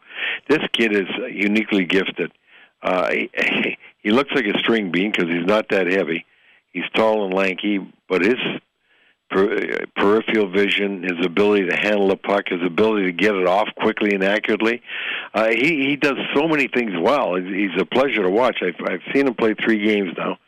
this 0.48 0.60
kid 0.72 0.94
is 0.94 1.08
uniquely 1.30 1.84
gifted. 1.84 2.30
Uh, 2.82 3.10
he, 4.04 4.10
looks 4.10 4.30
like 4.34 4.46
a 4.46 4.56
string 4.60 4.92
bean 4.92 5.10
because 5.10 5.28
he's 5.28 5.46
not 5.46 5.68
that 5.70 5.88
heavy. 5.88 6.24
He's 6.72 6.84
tall 6.94 7.24
and 7.24 7.34
lanky, 7.34 7.80
but 8.08 8.22
his 8.22 8.36
per, 9.30 9.86
peripheral 9.96 10.50
vision, 10.50 11.02
his 11.02 11.24
ability 11.24 11.68
to 11.68 11.76
handle 11.76 12.08
the 12.08 12.16
puck, 12.16 12.44
his 12.48 12.62
ability 12.62 13.06
to 13.06 13.12
get 13.12 13.34
it 13.34 13.46
off 13.46 13.68
quickly 13.76 14.14
and 14.14 14.22
accurately, 14.22 14.82
uh, 15.34 15.48
he 15.48 15.88
he 15.88 15.96
does 15.96 16.16
so 16.34 16.46
many 16.46 16.68
things 16.68 16.92
well. 17.00 17.34
He's, 17.34 17.70
he's 17.72 17.80
a 17.80 17.84
pleasure 17.84 18.22
to 18.22 18.30
watch. 18.30 18.62
I've 18.62 18.80
I've 18.86 19.02
seen 19.12 19.26
him 19.26 19.34
play 19.34 19.54
three 19.54 19.84
games 19.84 20.12
now, 20.16 20.38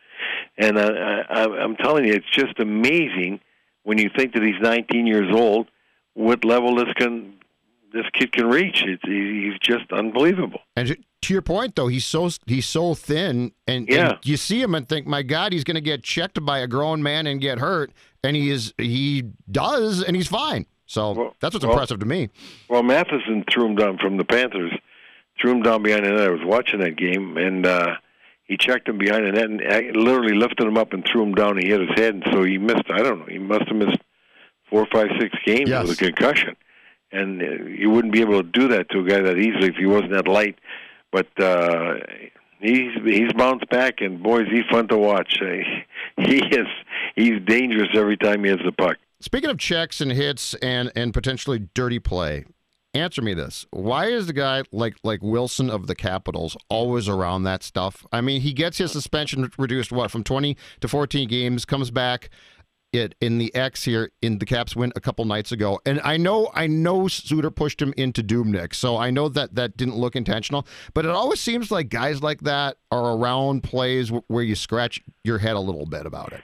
and 0.59 0.79
uh, 0.79 0.91
I, 0.91 1.43
I, 1.43 1.63
I'm 1.63 1.77
telling 1.77 2.05
you, 2.05 2.15
it's 2.15 2.31
just 2.31 2.59
amazing 2.59 3.41
when 3.85 3.99
you 3.99 4.11
think 4.17 4.35
that 4.35 4.43
he's 4.43 4.61
19 4.61 5.07
years 5.07 5.33
old, 5.33 5.69
what 6.15 6.45
level 6.45 6.75
this 6.75 6.93
can 6.97 7.35
this 7.93 8.07
kid 8.13 8.33
can 8.33 8.49
reach. 8.49 8.83
It's, 8.85 9.03
he's 9.05 9.59
just 9.61 9.93
unbelievable. 9.93 10.61
And 10.75 10.97
to 11.27 11.33
your 11.35 11.43
point, 11.43 11.75
though, 11.77 11.89
he's 11.89 12.05
so 12.05 12.31
he's 12.47 12.67
so 12.67 12.95
thin, 12.95 13.53
and, 13.67 13.89
Yeah. 13.89 14.11
and 14.11 14.19
you 14.25 14.37
see 14.37 14.61
him 14.61 14.75
and 14.75 14.89
think, 14.89 15.07
"My 15.07 15.23
God, 15.23 15.53
he's 15.53 15.65
going 15.65 15.75
to 15.77 15.81
get 15.81 16.03
checked 16.03 16.45
by 16.45 16.59
a 16.61 16.67
grown 16.67 17.03
man 17.03 17.27
and 17.27 17.41
get 17.41 17.59
hurt," 17.59 17.93
and 18.25 18.35
he 18.37 18.51
is 18.51 18.75
he 18.79 19.25
does, 19.51 20.03
and 20.03 20.17
he's 20.17 20.29
fine. 20.29 20.67
So 20.87 21.13
Well- 21.13 21.37
that's 21.41 21.55
what's 21.55 21.65
well- 21.65 21.75
impressive 21.75 22.01
to 22.01 22.07
me. 22.07 22.29
Well, 22.69 22.83
Matheson 22.83 23.45
threw 23.51 23.67
him 23.67 23.75
down 23.77 23.99
from 23.99 24.17
the 24.17 24.25
Panthers, 24.25 24.73
threw 25.41 25.53
him 25.53 25.63
down 25.63 25.83
behind 25.83 26.05
the 26.05 26.11
net. 26.11 26.21
I 26.21 26.29
was 26.31 26.45
watching 26.45 26.81
that 26.81 26.97
game, 26.97 27.37
and 27.37 27.67
uh, 27.67 27.97
he 28.45 28.57
checked 28.57 28.89
him 28.89 28.99
behind 28.99 29.27
the 29.27 29.33
net 29.33 29.45
and 29.51 29.61
uh, 29.63 29.99
literally 30.01 30.35
lifted 30.37 30.67
him 30.67 30.79
up 30.79 30.93
and 30.93 31.05
threw 31.05 31.23
him 31.25 31.35
down. 31.35 31.57
He 31.59 31.69
hit 31.69 31.81
his 31.81 31.91
head, 31.99 32.15
and 32.15 32.25
so 32.33 32.45
he 32.45 32.57
missed. 32.59 32.85
I 32.91 32.99
don't 32.99 33.19
know. 33.21 33.27
He 33.27 33.39
must 33.39 33.67
have 33.67 33.77
missed 33.77 33.99
four, 34.71 34.87
five, 34.93 35.09
six 35.21 35.37
games 35.45 35.69
Yes. 35.71 35.87
with 35.89 36.01
a 36.01 36.05
concussion, 36.05 36.57
and 37.13 37.43
uh, 37.43 37.65
you 37.69 37.91
wouldn't 37.91 38.13
be 38.13 38.21
able 38.21 38.43
to 38.43 38.49
do 38.49 38.69
that 38.69 38.89
to 38.91 39.01
a 39.01 39.05
guy 39.05 39.21
that 39.21 39.39
easily 39.39 39.69
if 39.69 39.77
he 39.77 39.87
wasn't 39.87 40.13
that 40.13 40.29
light. 40.29 40.57
But 41.13 41.29
uh, 41.41 41.95
he's 42.61 42.93
he's 43.05 43.33
bounced 43.33 43.69
back, 43.71 44.01
and 44.01 44.23
boy, 44.23 44.43
is 44.43 44.49
he 44.51 44.63
fun 44.71 44.89
to 44.89 44.97
watch. 44.97 45.39
He 46.19 46.39
is 46.39 46.67
he's 47.15 47.41
dangerous 47.47 47.91
every 47.95 48.17
time 48.17 48.43
he 48.43 48.51
has 48.51 48.59
the 48.65 48.73
puck. 48.73 48.97
Speaking 49.21 49.51
of 49.51 49.59
checks 49.59 50.01
and 50.01 50.11
hits 50.11 50.55
and 50.55 50.91
and 50.97 51.13
potentially 51.13 51.69
dirty 51.75 51.99
play, 51.99 52.45
answer 52.95 53.21
me 53.21 53.35
this: 53.35 53.67
Why 53.71 54.07
is 54.07 54.27
the 54.27 54.33
guy 54.33 54.63
like 54.73 54.97
like 55.05 55.23
Wilson 55.23 55.69
of 55.69 55.87
the 55.87 55.95
Capitals 55.95 56.57
always 56.69 57.09
around 57.09 57.45
that 57.45 57.63
stuff? 57.63 58.07
I 58.13 58.21
mean, 58.23 58.41
he 58.41 58.53
gets 58.53 58.79
his 58.79 58.93
suspension 58.93 59.51
reduced 59.59 59.93
what 59.93 60.11
from 60.11 60.25
twenty 60.25 60.57
to 60.81 60.89
fourteen 60.89 61.29
games, 61.29 61.65
comes 61.65 61.91
back. 61.91 62.31
It 62.97 63.15
in 63.21 63.39
the 63.39 63.55
X 63.55 63.85
here 63.85 64.11
in 64.23 64.39
the 64.39 64.47
Caps 64.47 64.75
win 64.75 64.93
a 64.97 65.01
couple 65.01 65.25
nights 65.25 65.53
ago, 65.53 65.81
and 65.87 66.01
I 66.03 66.17
know 66.17 66.51
I 66.55 66.67
know 66.67 67.09
Suter 67.09 67.51
pushed 67.51 67.81
him 67.81 67.95
into 67.97 68.23
Dubnyk, 68.23 68.75
so 68.75 68.97
I 68.97 69.11
know 69.11 69.29
that 69.29 69.55
that 69.55 69.77
didn't 69.77 69.97
look 69.97 70.17
intentional. 70.17 70.67
But 70.95 71.05
it 71.05 71.11
always 71.11 71.41
seems 71.41 71.71
like 71.71 71.89
guys 71.89 72.23
like 72.23 72.41
that 72.41 72.79
are 72.91 73.17
around 73.17 73.63
plays 73.63 74.11
where 74.27 74.43
you 74.43 74.55
scratch 74.55 75.03
your 75.25 75.39
head 75.39 75.57
a 75.57 75.61
little 75.61 75.87
bit 75.87 76.07
about 76.07 76.33
it. 76.33 76.43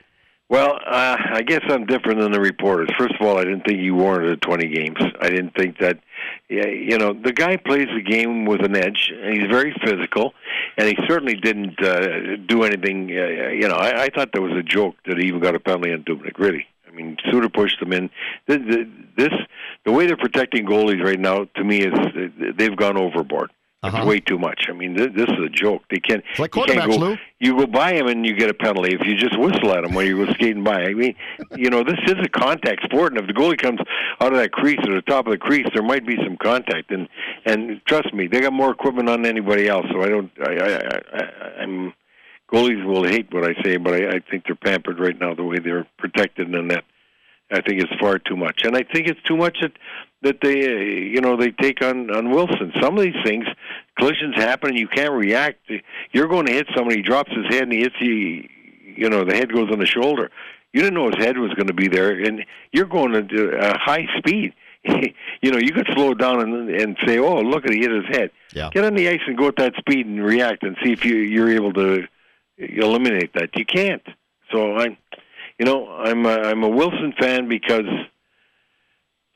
Well, 0.52 0.78
uh, 0.86 1.16
I 1.32 1.40
guess 1.40 1.62
I'm 1.70 1.86
different 1.86 2.20
than 2.20 2.30
the 2.30 2.40
reporters. 2.40 2.90
First 2.98 3.14
of 3.18 3.26
all, 3.26 3.38
I 3.38 3.44
didn't 3.44 3.62
think 3.62 3.80
he 3.80 3.90
warranted 3.90 4.42
20 4.42 4.68
games. 4.68 4.98
I 5.18 5.30
didn't 5.30 5.54
think 5.56 5.78
that, 5.78 6.00
you 6.52 6.98
know, 6.98 7.12
the 7.12 7.32
guy 7.32 7.56
plays 7.56 7.88
the 7.94 8.02
game 8.02 8.44
with 8.44 8.62
an 8.64 8.76
edge, 8.76 9.12
and 9.14 9.34
he's 9.34 9.50
very 9.50 9.74
physical, 9.84 10.34
and 10.76 10.88
he 10.88 10.96
certainly 11.08 11.34
didn't 11.34 11.82
uh, 11.82 12.36
do 12.46 12.62
anything. 12.62 13.10
Uh, 13.10 13.50
you 13.50 13.68
know, 13.68 13.76
I, 13.76 14.04
I 14.04 14.08
thought 14.10 14.30
there 14.32 14.42
was 14.42 14.56
a 14.56 14.62
joke 14.62 14.96
that 15.06 15.18
he 15.18 15.26
even 15.26 15.40
got 15.40 15.54
a 15.54 15.60
penalty 15.60 15.92
on 15.92 16.04
Dubnyk. 16.04 16.38
Really, 16.38 16.66
I 16.86 16.94
mean, 16.94 17.16
Suter 17.30 17.48
pushed 17.48 17.80
him 17.80 17.92
in. 17.92 18.10
This, 18.46 18.58
this, 19.16 19.32
the 19.84 19.92
way 19.92 20.06
they're 20.06 20.16
protecting 20.16 20.66
goalies 20.66 21.02
right 21.02 21.18
now, 21.20 21.44
to 21.56 21.64
me, 21.64 21.78
is 21.80 21.92
they've 22.56 22.76
gone 22.76 22.96
overboard. 22.96 23.50
Uh-huh. 23.84 23.98
It's 23.98 24.06
way 24.06 24.20
too 24.20 24.38
much. 24.38 24.66
I 24.68 24.72
mean, 24.72 24.94
this, 24.94 25.08
this 25.16 25.28
is 25.28 25.44
a 25.44 25.48
joke. 25.48 25.82
They 25.90 25.98
can't. 25.98 26.22
It's 26.30 26.38
like 26.38 26.54
you 26.54 26.62
can't 26.64 26.78
quarterbacks, 26.78 26.98
go, 27.00 27.04
Lou. 27.04 27.16
you 27.40 27.56
go 27.56 27.66
by 27.66 27.94
him 27.94 28.06
and 28.06 28.24
you 28.24 28.32
get 28.32 28.48
a 28.48 28.54
penalty 28.54 28.94
if 28.94 29.04
you 29.04 29.16
just 29.16 29.36
whistle 29.36 29.72
at 29.74 29.82
him 29.84 29.92
when 29.92 30.06
you 30.06 30.24
go 30.24 30.32
skating 30.34 30.62
by. 30.62 30.84
I 30.84 30.94
mean, 30.94 31.16
you 31.56 31.68
know, 31.68 31.82
this 31.82 31.98
is 32.06 32.14
a 32.22 32.28
contact 32.28 32.84
sport, 32.84 33.12
and 33.12 33.20
if 33.20 33.26
the 33.26 33.32
goalie 33.32 33.58
comes 33.58 33.80
out 34.20 34.32
of 34.32 34.38
that 34.38 34.52
crease 34.52 34.78
or 34.86 34.94
the 34.94 35.02
top 35.02 35.26
of 35.26 35.32
the 35.32 35.38
crease, 35.38 35.66
there 35.74 35.82
might 35.82 36.06
be 36.06 36.16
some 36.22 36.36
contact. 36.36 36.92
And 36.92 37.08
and 37.44 37.84
trust 37.86 38.14
me, 38.14 38.28
they 38.28 38.40
got 38.40 38.52
more 38.52 38.70
equipment 38.70 39.08
on 39.08 39.26
anybody 39.26 39.66
else. 39.66 39.86
So 39.90 40.02
I 40.02 40.08
don't. 40.08 40.30
I, 40.40 40.52
I, 40.52 40.68
I, 40.68 41.00
I 41.14 41.62
I'm 41.62 41.92
goalies 42.52 42.84
will 42.84 43.04
hate 43.04 43.34
what 43.34 43.44
I 43.44 43.60
say, 43.64 43.78
but 43.78 43.94
I, 43.94 44.10
I 44.10 44.20
think 44.30 44.44
they're 44.46 44.54
pampered 44.54 45.00
right 45.00 45.18
now 45.18 45.34
the 45.34 45.42
way 45.42 45.58
they're 45.58 45.88
protected 45.98 46.46
in 46.46 46.52
the 46.52 46.62
net. 46.62 46.84
I 47.50 47.60
think 47.60 47.82
it's 47.82 47.92
far 48.00 48.20
too 48.20 48.36
much, 48.36 48.62
and 48.62 48.76
I 48.76 48.84
think 48.84 49.08
it's 49.08 49.22
too 49.24 49.36
much 49.36 49.58
that 49.60 49.72
that 50.22 50.38
they, 50.40 50.66
uh, 50.66 50.78
you 50.78 51.20
know, 51.20 51.36
they 51.36 51.50
take 51.50 51.82
on 51.82 52.10
on 52.14 52.30
Wilson. 52.30 52.72
Some 52.80 52.96
of 52.96 53.02
these 53.02 53.16
things, 53.24 53.44
collisions 53.98 54.34
happen, 54.36 54.70
and 54.70 54.78
you 54.78 54.88
can't 54.88 55.12
react. 55.12 55.70
You're 56.12 56.28
going 56.28 56.46
to 56.46 56.52
hit 56.52 56.68
somebody, 56.74 56.96
he 56.96 57.02
drops 57.02 57.32
his 57.32 57.46
head, 57.48 57.64
and 57.64 57.72
he 57.72 57.80
hits 57.80 57.96
you. 58.00 58.48
You 58.94 59.08
know, 59.08 59.24
the 59.24 59.34
head 59.34 59.52
goes 59.52 59.70
on 59.72 59.78
the 59.78 59.86
shoulder. 59.86 60.30
You 60.72 60.82
didn't 60.82 60.94
know 60.94 61.10
his 61.10 61.24
head 61.24 61.38
was 61.38 61.52
going 61.54 61.66
to 61.66 61.74
be 61.74 61.88
there, 61.88 62.10
and 62.10 62.44
you're 62.72 62.86
going 62.86 63.14
at 63.14 63.32
a 63.32 63.78
high 63.78 64.06
speed. 64.18 64.54
you 64.84 65.50
know, 65.50 65.58
you 65.58 65.72
could 65.72 65.88
slow 65.92 66.14
down 66.14 66.40
and 66.40 66.70
and 66.70 66.96
say, 67.06 67.18
"Oh, 67.18 67.40
look 67.40 67.64
at 67.64 67.72
he 67.72 67.80
hit 67.80 67.90
his 67.90 68.06
head." 68.08 68.30
Yeah. 68.52 68.70
Get 68.72 68.84
on 68.84 68.94
the 68.94 69.08
ice 69.08 69.20
and 69.26 69.36
go 69.36 69.48
at 69.48 69.56
that 69.56 69.74
speed 69.76 70.06
and 70.06 70.22
react, 70.22 70.62
and 70.62 70.76
see 70.82 70.92
if 70.92 71.04
you 71.04 71.16
you're 71.16 71.50
able 71.50 71.72
to 71.74 72.06
eliminate 72.58 73.32
that. 73.34 73.50
You 73.56 73.64
can't. 73.64 74.02
So 74.52 74.76
I'm, 74.76 74.96
you 75.58 75.66
know, 75.66 75.88
I'm 75.88 76.26
a, 76.26 76.36
I'm 76.40 76.62
a 76.62 76.68
Wilson 76.68 77.14
fan 77.18 77.48
because 77.48 77.86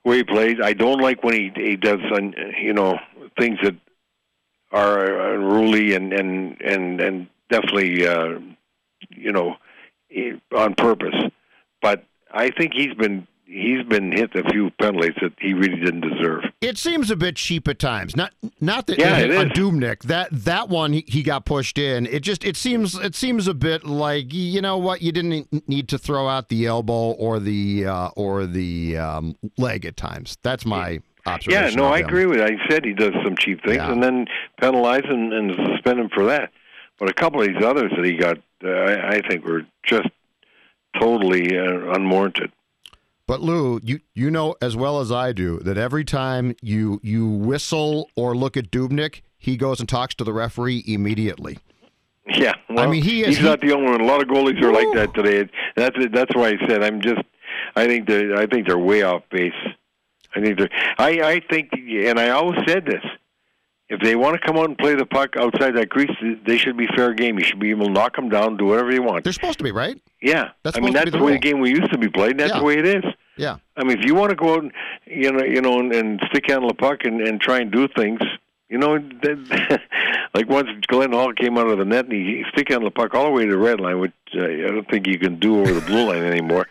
where 0.07 0.19
he 0.19 0.23
plays. 0.23 0.59
I 0.62 0.73
don't 0.73 1.01
like 1.01 1.25
when 1.25 1.35
he 1.35 1.51
he 1.57 1.75
does, 1.75 1.99
you 2.62 2.73
know, 2.73 2.97
things 3.37 3.59
that 3.64 3.75
are 4.71 5.35
unruly 5.35 5.97
and 5.97 6.12
and 6.12 6.61
and 6.61 7.01
and 7.01 7.27
definitely, 7.51 8.07
uh, 8.07 8.38
you 9.11 9.33
know, 9.33 9.57
eh, 10.14 10.35
on 10.55 10.77
purpose. 10.77 11.16
But 11.83 12.05
I 12.33 12.51
think 12.51 12.73
he's 12.73 12.95
been 12.95 13.27
he's 13.47 13.83
been 13.87 14.13
hit 14.13 14.35
a 14.35 14.43
few 14.51 14.71
penalties 14.81 15.15
that 15.23 15.33
he 15.41 15.55
really 15.55 15.77
didn't 15.81 16.01
deserve. 16.01 16.43
It 16.61 16.79
seems 16.79 17.11
a 17.11 17.17
bit 17.17 17.37
cheap 17.37 17.69
at 17.69 17.79
times. 17.79 18.17
Not 18.17 18.33
not 18.61 18.87
that 18.89 18.99
Yeah, 18.99 19.19
it 19.19 19.35
on 19.37 19.51
is. 19.51 19.53
Dubnyk 19.59 20.03
that 20.03 20.29
that 20.33 20.69
one 20.69 20.93
he, 20.93 21.05
he 21.07 21.23
got 21.23 21.45
pushed 21.47 21.79
in. 21.79 22.07
It 22.07 22.21
just 22.21 22.45
it 22.45 22.57
seems 22.57 22.95
it 22.97 23.15
seems 23.15 23.47
a 23.49 23.55
bit 23.55 23.85
like 23.85 24.33
you 24.33 24.61
know 24.61 24.79
what 24.79 25.01
you 25.03 25.13
didn't 25.13 25.69
need 25.69 25.89
to 25.89 25.99
throw 25.99 26.29
out 26.29 26.49
the 26.49 26.67
elbow 26.67 27.13
or 27.13 27.39
the 27.39 27.87
uh, 27.87 28.09
or 28.17 28.47
the 28.47 28.97
um, 28.99 29.37
leg 29.57 29.85
at 29.87 29.97
times. 29.97 30.37
That's 30.43 30.67
my 30.67 31.01
observation. 31.25 31.71
Yeah, 31.71 31.75
no, 31.75 31.87
I 31.87 31.99
agree 31.99 32.27
with. 32.27 32.41
I 32.41 32.57
said 32.69 32.85
he 32.85 32.93
does 32.93 33.13
some 33.25 33.37
cheap 33.37 33.63
things, 33.65 33.77
Yeah. 33.77 33.93
and 33.93 34.03
then 34.03 34.27
penalize 34.61 35.05
and, 35.09 35.33
and 35.33 35.55
suspend 35.73 36.01
him 36.01 36.09
for 36.09 36.25
that. 36.27 36.51
But 36.99 37.11
a 37.11 37.13
couple 37.15 37.43
of 37.43 37.49
these 37.49 37.63
others 37.63 37.93
that 37.95 38.05
he 38.07 38.15
got, 38.17 38.39
uh, 38.65 38.69
I, 38.71 39.17
I 39.17 39.21
think, 39.29 39.45
were 39.45 39.67
just 39.83 40.09
totally 40.99 41.57
uh, 41.59 41.93
unwarranted. 41.93 42.53
But 43.27 43.41
Lou, 43.43 43.81
you 43.83 44.01
you 44.15 44.31
know 44.31 44.55
as 44.62 44.77
well 44.77 45.01
as 45.01 45.11
I 45.11 45.33
do 45.33 45.59
that 45.61 45.77
every 45.77 46.05
time 46.05 46.55
you 46.62 47.01
you 47.03 47.27
whistle 47.27 48.09
or 48.15 48.37
look 48.37 48.57
at 48.57 48.71
Dubnyk, 48.71 49.23
he 49.39 49.57
goes 49.57 49.81
and 49.81 49.89
talks 49.89 50.15
to 50.17 50.25
the 50.25 50.33
referee 50.33 50.85
immediately. 50.87 51.59
Yeah, 52.29 52.55
well, 52.69 52.89
mean, 52.91 53.03
he 53.03 53.23
is- 53.23 53.29
He's 53.29 53.39
he- 53.39 53.45
not 53.45 53.61
the 53.61 53.73
only 53.73 53.91
one. 53.91 54.01
A 54.01 54.05
lot 54.05 54.21
of 54.23 54.29
goalies 54.29 54.61
are 54.62 54.69
Ooh. 54.69 54.73
like 54.73 54.93
that 54.95 55.15
today. 55.15 55.49
That's 55.77 55.97
that's 56.12 56.35
why 56.35 56.51
I 56.51 56.67
said 56.69 56.83
I'm 56.83 57.01
just. 57.01 57.21
I 57.75 57.87
think 57.87 58.07
they 58.09 58.33
I 58.33 58.47
think 58.47 58.67
they're 58.67 58.79
way 58.79 59.03
off 59.03 59.23
base. 59.31 59.53
I 60.35 60.41
think 60.41 60.59
they're. 60.59 60.71
I 60.99 61.21
I 61.23 61.41
think, 61.51 61.71
and 61.73 62.19
I 62.21 62.31
always 62.31 62.59
said 62.67 62.85
this. 62.87 63.03
If 63.88 64.01
they 64.01 64.16
want 64.16 64.35
to 64.35 64.44
come 64.44 64.57
out 64.57 64.64
and 64.68 64.77
play 64.77 64.96
the 64.96 65.07
puck 65.07 65.37
outside 65.38 65.77
that 65.77 65.90
crease, 65.90 66.11
they 66.44 66.59
should 66.59 66.77
be 66.77 66.88
fair 66.96 67.14
game. 67.14 67.38
You 67.38 67.44
should 67.44 67.61
be 67.61 67.70
able 67.70 67.87
to 67.87 67.92
knock 67.92 68.16
them 68.16 68.29
down, 68.29 68.57
do 68.57 68.66
whatever 68.66 68.92
you 68.92 69.03
want. 69.03 69.22
They're 69.22 69.33
supposed 69.33 69.59
to 69.59 69.64
be 69.64 69.70
right. 69.70 69.96
Yeah, 70.20 70.51
That's 70.64 70.77
I 70.77 70.81
mean 70.81 70.92
that's 70.92 71.12
the 71.12 71.18
the 71.18 71.22
way 71.25 71.33
the 71.33 71.38
game 71.38 71.61
we 71.61 71.70
used 71.70 71.92
to 71.92 71.99
be 71.99 72.09
played. 72.09 72.37
That's 72.38 72.53
Yeah. 72.53 72.59
the 72.59 72.64
way 72.64 72.79
it 72.79 72.87
is. 72.87 73.05
Yeah. 73.37 73.59
I 73.77 73.85
mean, 73.85 73.99
if 73.99 74.05
you 74.05 74.14
want 74.14 74.31
to 74.31 74.37
go 74.37 74.55
out, 74.55 74.62
and, 74.64 74.72
you 75.07 75.31
know, 75.31 75.44
you 75.44 75.61
know, 75.61 75.79
and, 75.79 75.92
and 75.92 76.20
stick 76.31 76.44
handle 76.49 76.68
the 76.68 76.75
puck 76.75 77.05
and, 77.05 77.20
and 77.20 77.40
try 77.40 77.61
and 77.61 77.70
do 77.70 77.87
things, 77.87 78.20
you 78.68 78.79
know, 78.79 78.99
that, 78.99 79.81
like 80.35 80.49
once 80.49 80.68
Glenn 80.88 81.12
Hall 81.12 81.33
came 81.33 81.57
out 81.59 81.68
of 81.68 81.79
the 81.79 81.85
net 81.85 82.07
and 82.07 82.12
he 82.14 82.44
stick 82.53 82.70
handled 82.70 82.92
the 82.92 82.94
puck 82.94 83.14
all 83.14 83.27
the 83.27 83.31
way 83.31 83.44
to 83.44 83.51
the 83.53 83.59
red 83.59 83.79
line, 83.79 84.01
which 84.01 84.12
uh, 84.35 84.42
I 84.42 84.66
don't 84.68 84.88
think 84.90 85.07
you 85.07 85.18
can 85.18 85.38
do 85.38 85.61
over 85.61 85.72
the 85.72 85.83
blue 85.83 86.09
line 86.09 86.22
anymore, 86.25 86.66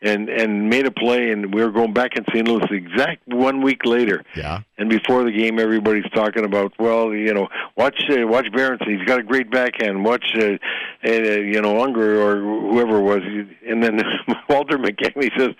and 0.00 0.28
and 0.28 0.68
made 0.70 0.86
a 0.86 0.90
play, 0.90 1.30
and 1.30 1.52
we 1.52 1.60
were 1.62 1.70
going 1.72 1.92
back 1.92 2.16
in 2.16 2.24
St. 2.32 2.46
Louis 2.46 2.62
the 2.70 2.76
exact 2.76 3.22
one 3.26 3.60
week 3.62 3.84
later, 3.84 4.22
Yeah. 4.36 4.60
and 4.78 4.88
before 4.88 5.24
the 5.24 5.32
game, 5.32 5.58
everybody's 5.58 6.08
talking 6.14 6.44
about, 6.44 6.72
well, 6.78 7.12
you 7.12 7.34
know, 7.34 7.48
watch 7.76 8.00
uh, 8.10 8.26
watch 8.26 8.46
Berenson. 8.52 8.96
He's 8.96 9.04
got 9.06 9.18
a 9.18 9.22
great 9.24 9.50
backhand. 9.50 10.04
Watch, 10.04 10.24
uh, 10.36 10.56
uh, 11.04 11.10
you 11.10 11.60
know, 11.60 11.82
Unger 11.82 12.22
or 12.22 12.36
whoever 12.70 12.98
it 12.98 13.02
was. 13.02 13.22
And 13.68 13.82
then 13.82 14.00
Walter 14.48 14.78
McKinley 14.78 15.30
says, 15.36 15.50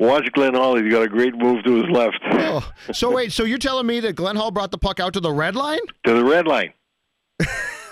watch 0.00 0.30
Glenn 0.32 0.54
Hall. 0.54 0.76
He's 0.76 0.92
got 0.92 1.02
a 1.02 1.08
great 1.08 1.34
move 1.36 1.62
to 1.64 1.74
his 1.76 1.90
left 1.90 2.18
Oh, 2.32 2.68
so 2.92 3.10
wait, 3.12 3.30
so 3.32 3.44
you're 3.44 3.58
telling 3.58 3.86
me 3.86 4.00
that 4.00 4.14
Glenn 4.14 4.36
Hall 4.36 4.50
brought 4.50 4.70
the 4.72 4.78
puck 4.78 4.98
out 5.00 5.12
to 5.14 5.20
the 5.20 5.32
red 5.32 5.54
line? 5.54 5.80
to 6.04 6.12
the 6.14 6.24
red 6.24 6.46
line. 6.46 6.72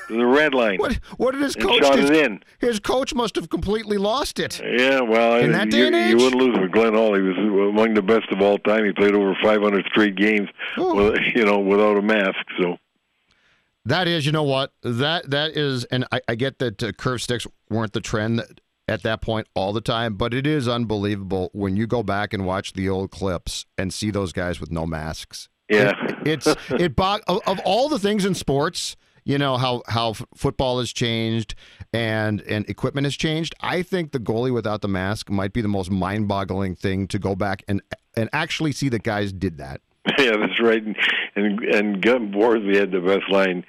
to 0.08 0.16
the 0.18 0.26
red 0.26 0.54
line. 0.54 0.78
What? 0.78 0.94
What 1.16 1.32
did 1.32 1.42
his 1.42 1.54
coach? 1.54 1.82
shot 1.84 1.98
His, 1.98 2.10
it 2.10 2.16
in. 2.16 2.42
his 2.58 2.78
coach 2.80 3.14
must 3.14 3.34
have 3.36 3.48
completely 3.48 3.96
lost 3.98 4.38
it. 4.38 4.60
Yeah, 4.64 5.00
well, 5.00 5.36
In 5.40 5.52
that 5.52 5.70
day 5.70 5.78
you, 5.78 5.86
and 5.86 6.10
you 6.10 6.16
wouldn't 6.24 6.40
lose 6.42 6.56
with 6.60 6.72
Glenn 6.72 6.94
Hall. 6.94 7.14
He 7.14 7.22
was 7.22 7.36
among 7.36 7.94
the 7.94 8.02
best 8.02 8.26
of 8.30 8.40
all 8.40 8.58
time. 8.58 8.84
He 8.84 8.92
played 8.92 9.14
over 9.14 9.34
500 9.42 9.84
straight 9.90 10.16
games, 10.16 10.48
with, 10.76 11.18
you 11.34 11.44
know, 11.44 11.58
without 11.58 11.96
a 11.96 12.02
mask. 12.02 12.36
So 12.60 12.76
That 13.86 14.08
is, 14.08 14.24
you 14.26 14.32
know 14.32 14.42
what? 14.44 14.72
That 14.82 15.30
that 15.30 15.56
is, 15.56 15.84
and 15.86 16.06
I, 16.12 16.20
I 16.28 16.34
get 16.34 16.58
that 16.58 16.82
uh, 16.82 16.92
curve 16.92 17.20
sticks 17.22 17.46
weren't 17.68 17.92
the 17.92 18.00
trend 18.00 18.42
at 18.86 19.02
that 19.02 19.20
point 19.22 19.46
all 19.54 19.72
the 19.72 19.80
time, 19.80 20.14
but 20.16 20.34
it 20.34 20.46
is 20.46 20.68
unbelievable 20.68 21.50
when 21.54 21.76
you 21.76 21.86
go 21.86 22.02
back 22.02 22.32
and 22.34 22.44
watch 22.44 22.74
the 22.74 22.88
old 22.88 23.10
clips 23.10 23.64
and 23.78 23.92
see 23.92 24.10
those 24.10 24.32
guys 24.32 24.60
with 24.60 24.70
no 24.70 24.84
masks. 24.86 25.48
yeah, 25.70 25.92
It's 26.26 26.46
it 26.70 26.94
bog 26.94 27.22
of, 27.26 27.40
of 27.46 27.58
all 27.64 27.88
the 27.88 27.98
things 27.98 28.26
in 28.26 28.34
sports, 28.34 28.96
you 29.24 29.38
know 29.38 29.56
how 29.56 29.82
how 29.88 30.10
f- 30.10 30.24
football 30.34 30.78
has 30.78 30.92
changed 30.92 31.54
and 31.92 32.40
and 32.42 32.68
equipment 32.68 33.04
has 33.06 33.16
changed. 33.16 33.54
I 33.60 33.82
think 33.82 34.12
the 34.12 34.20
goalie 34.20 34.52
without 34.52 34.80
the 34.82 34.88
mask 34.88 35.30
might 35.30 35.52
be 35.52 35.60
the 35.60 35.68
most 35.68 35.90
mind-boggling 35.90 36.76
thing 36.76 37.08
to 37.08 37.18
go 37.18 37.34
back 37.34 37.62
and 37.68 37.82
and 38.16 38.28
actually 38.32 38.72
see 38.72 38.88
that 38.90 39.02
guys 39.02 39.32
did 39.32 39.58
that. 39.58 39.80
Yeah, 40.18 40.36
that's 40.36 40.60
right. 40.60 40.82
And 40.82 40.96
and, 41.34 41.60
and 41.74 42.02
Gump 42.02 42.34
Worsley 42.34 42.76
had 42.78 42.92
the 42.92 43.00
best 43.00 43.28
line. 43.30 43.64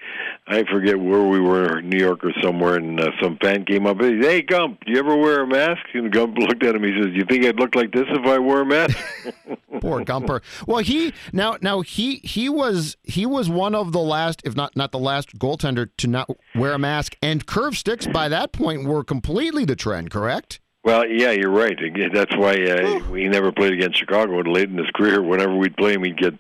I 0.48 0.64
forget 0.72 1.00
where 1.00 1.24
we 1.24 1.40
were, 1.40 1.82
New 1.82 1.98
York 1.98 2.24
or 2.24 2.32
somewhere, 2.44 2.76
and 2.76 3.00
uh, 3.00 3.10
some 3.22 3.38
fan 3.42 3.66
came 3.66 3.88
up. 3.88 4.00
and 4.00 4.18
he 4.18 4.22
said, 4.22 4.32
Hey, 4.32 4.42
Gump, 4.44 4.80
do 4.86 4.92
you 4.92 5.00
ever 5.00 5.16
wear 5.16 5.42
a 5.42 5.48
mask? 5.48 5.82
And 5.96 6.12
Gump 6.12 6.38
looked 6.38 6.64
at 6.64 6.76
him. 6.76 6.84
He 6.84 6.92
says, 7.02 7.12
"You 7.14 7.24
think 7.28 7.46
I'd 7.46 7.60
look 7.60 7.74
like 7.74 7.92
this 7.94 8.06
if 8.10 8.26
I 8.28 8.38
wore 8.38 8.62
a 8.62 8.66
mask?" 8.66 8.98
Poor 9.86 10.04
Gumper. 10.04 10.42
Well, 10.68 10.80
he 10.80 11.14
now 11.32 11.58
now 11.62 11.82
he 11.82 12.16
he 12.24 12.50
was 12.50 12.98
he 13.04 13.26
was 13.26 13.50
one 13.50 13.76
of 13.76 13.92
the 13.92 14.00
last, 14.00 14.42
if 14.44 14.56
not 14.56 14.76
not 14.76 14.92
the 14.92 15.00
last 15.00 15.38
goaltender 15.38 15.90
to 15.98 16.08
not 16.08 16.30
wear 16.56 16.74
a 16.74 16.80
mask. 16.80 17.16
And 17.22 17.46
curve 17.46 17.78
sticks 17.78 18.08
by 18.08 18.30
that 18.30 18.52
point 18.52 18.88
were 18.88 19.04
completely 19.04 19.66
the 19.66 19.76
trend, 19.76 20.12
correct? 20.12 20.60
well, 20.86 21.08
yeah, 21.08 21.32
you're 21.32 21.50
right. 21.50 21.78
That's 22.14 22.38
why 22.38 22.54
uh, 22.64 23.00
he 23.16 23.28
never 23.28 23.52
played 23.52 23.74
against 23.74 23.98
Chicago. 23.98 24.40
And 24.40 24.48
late 24.48 24.70
in 24.70 24.78
his 24.78 24.92
career, 24.94 25.20
whenever 25.20 25.56
we'd 25.56 25.76
play 25.76 25.94
him, 25.94 26.04
he'd 26.04 26.18
get 26.18 26.36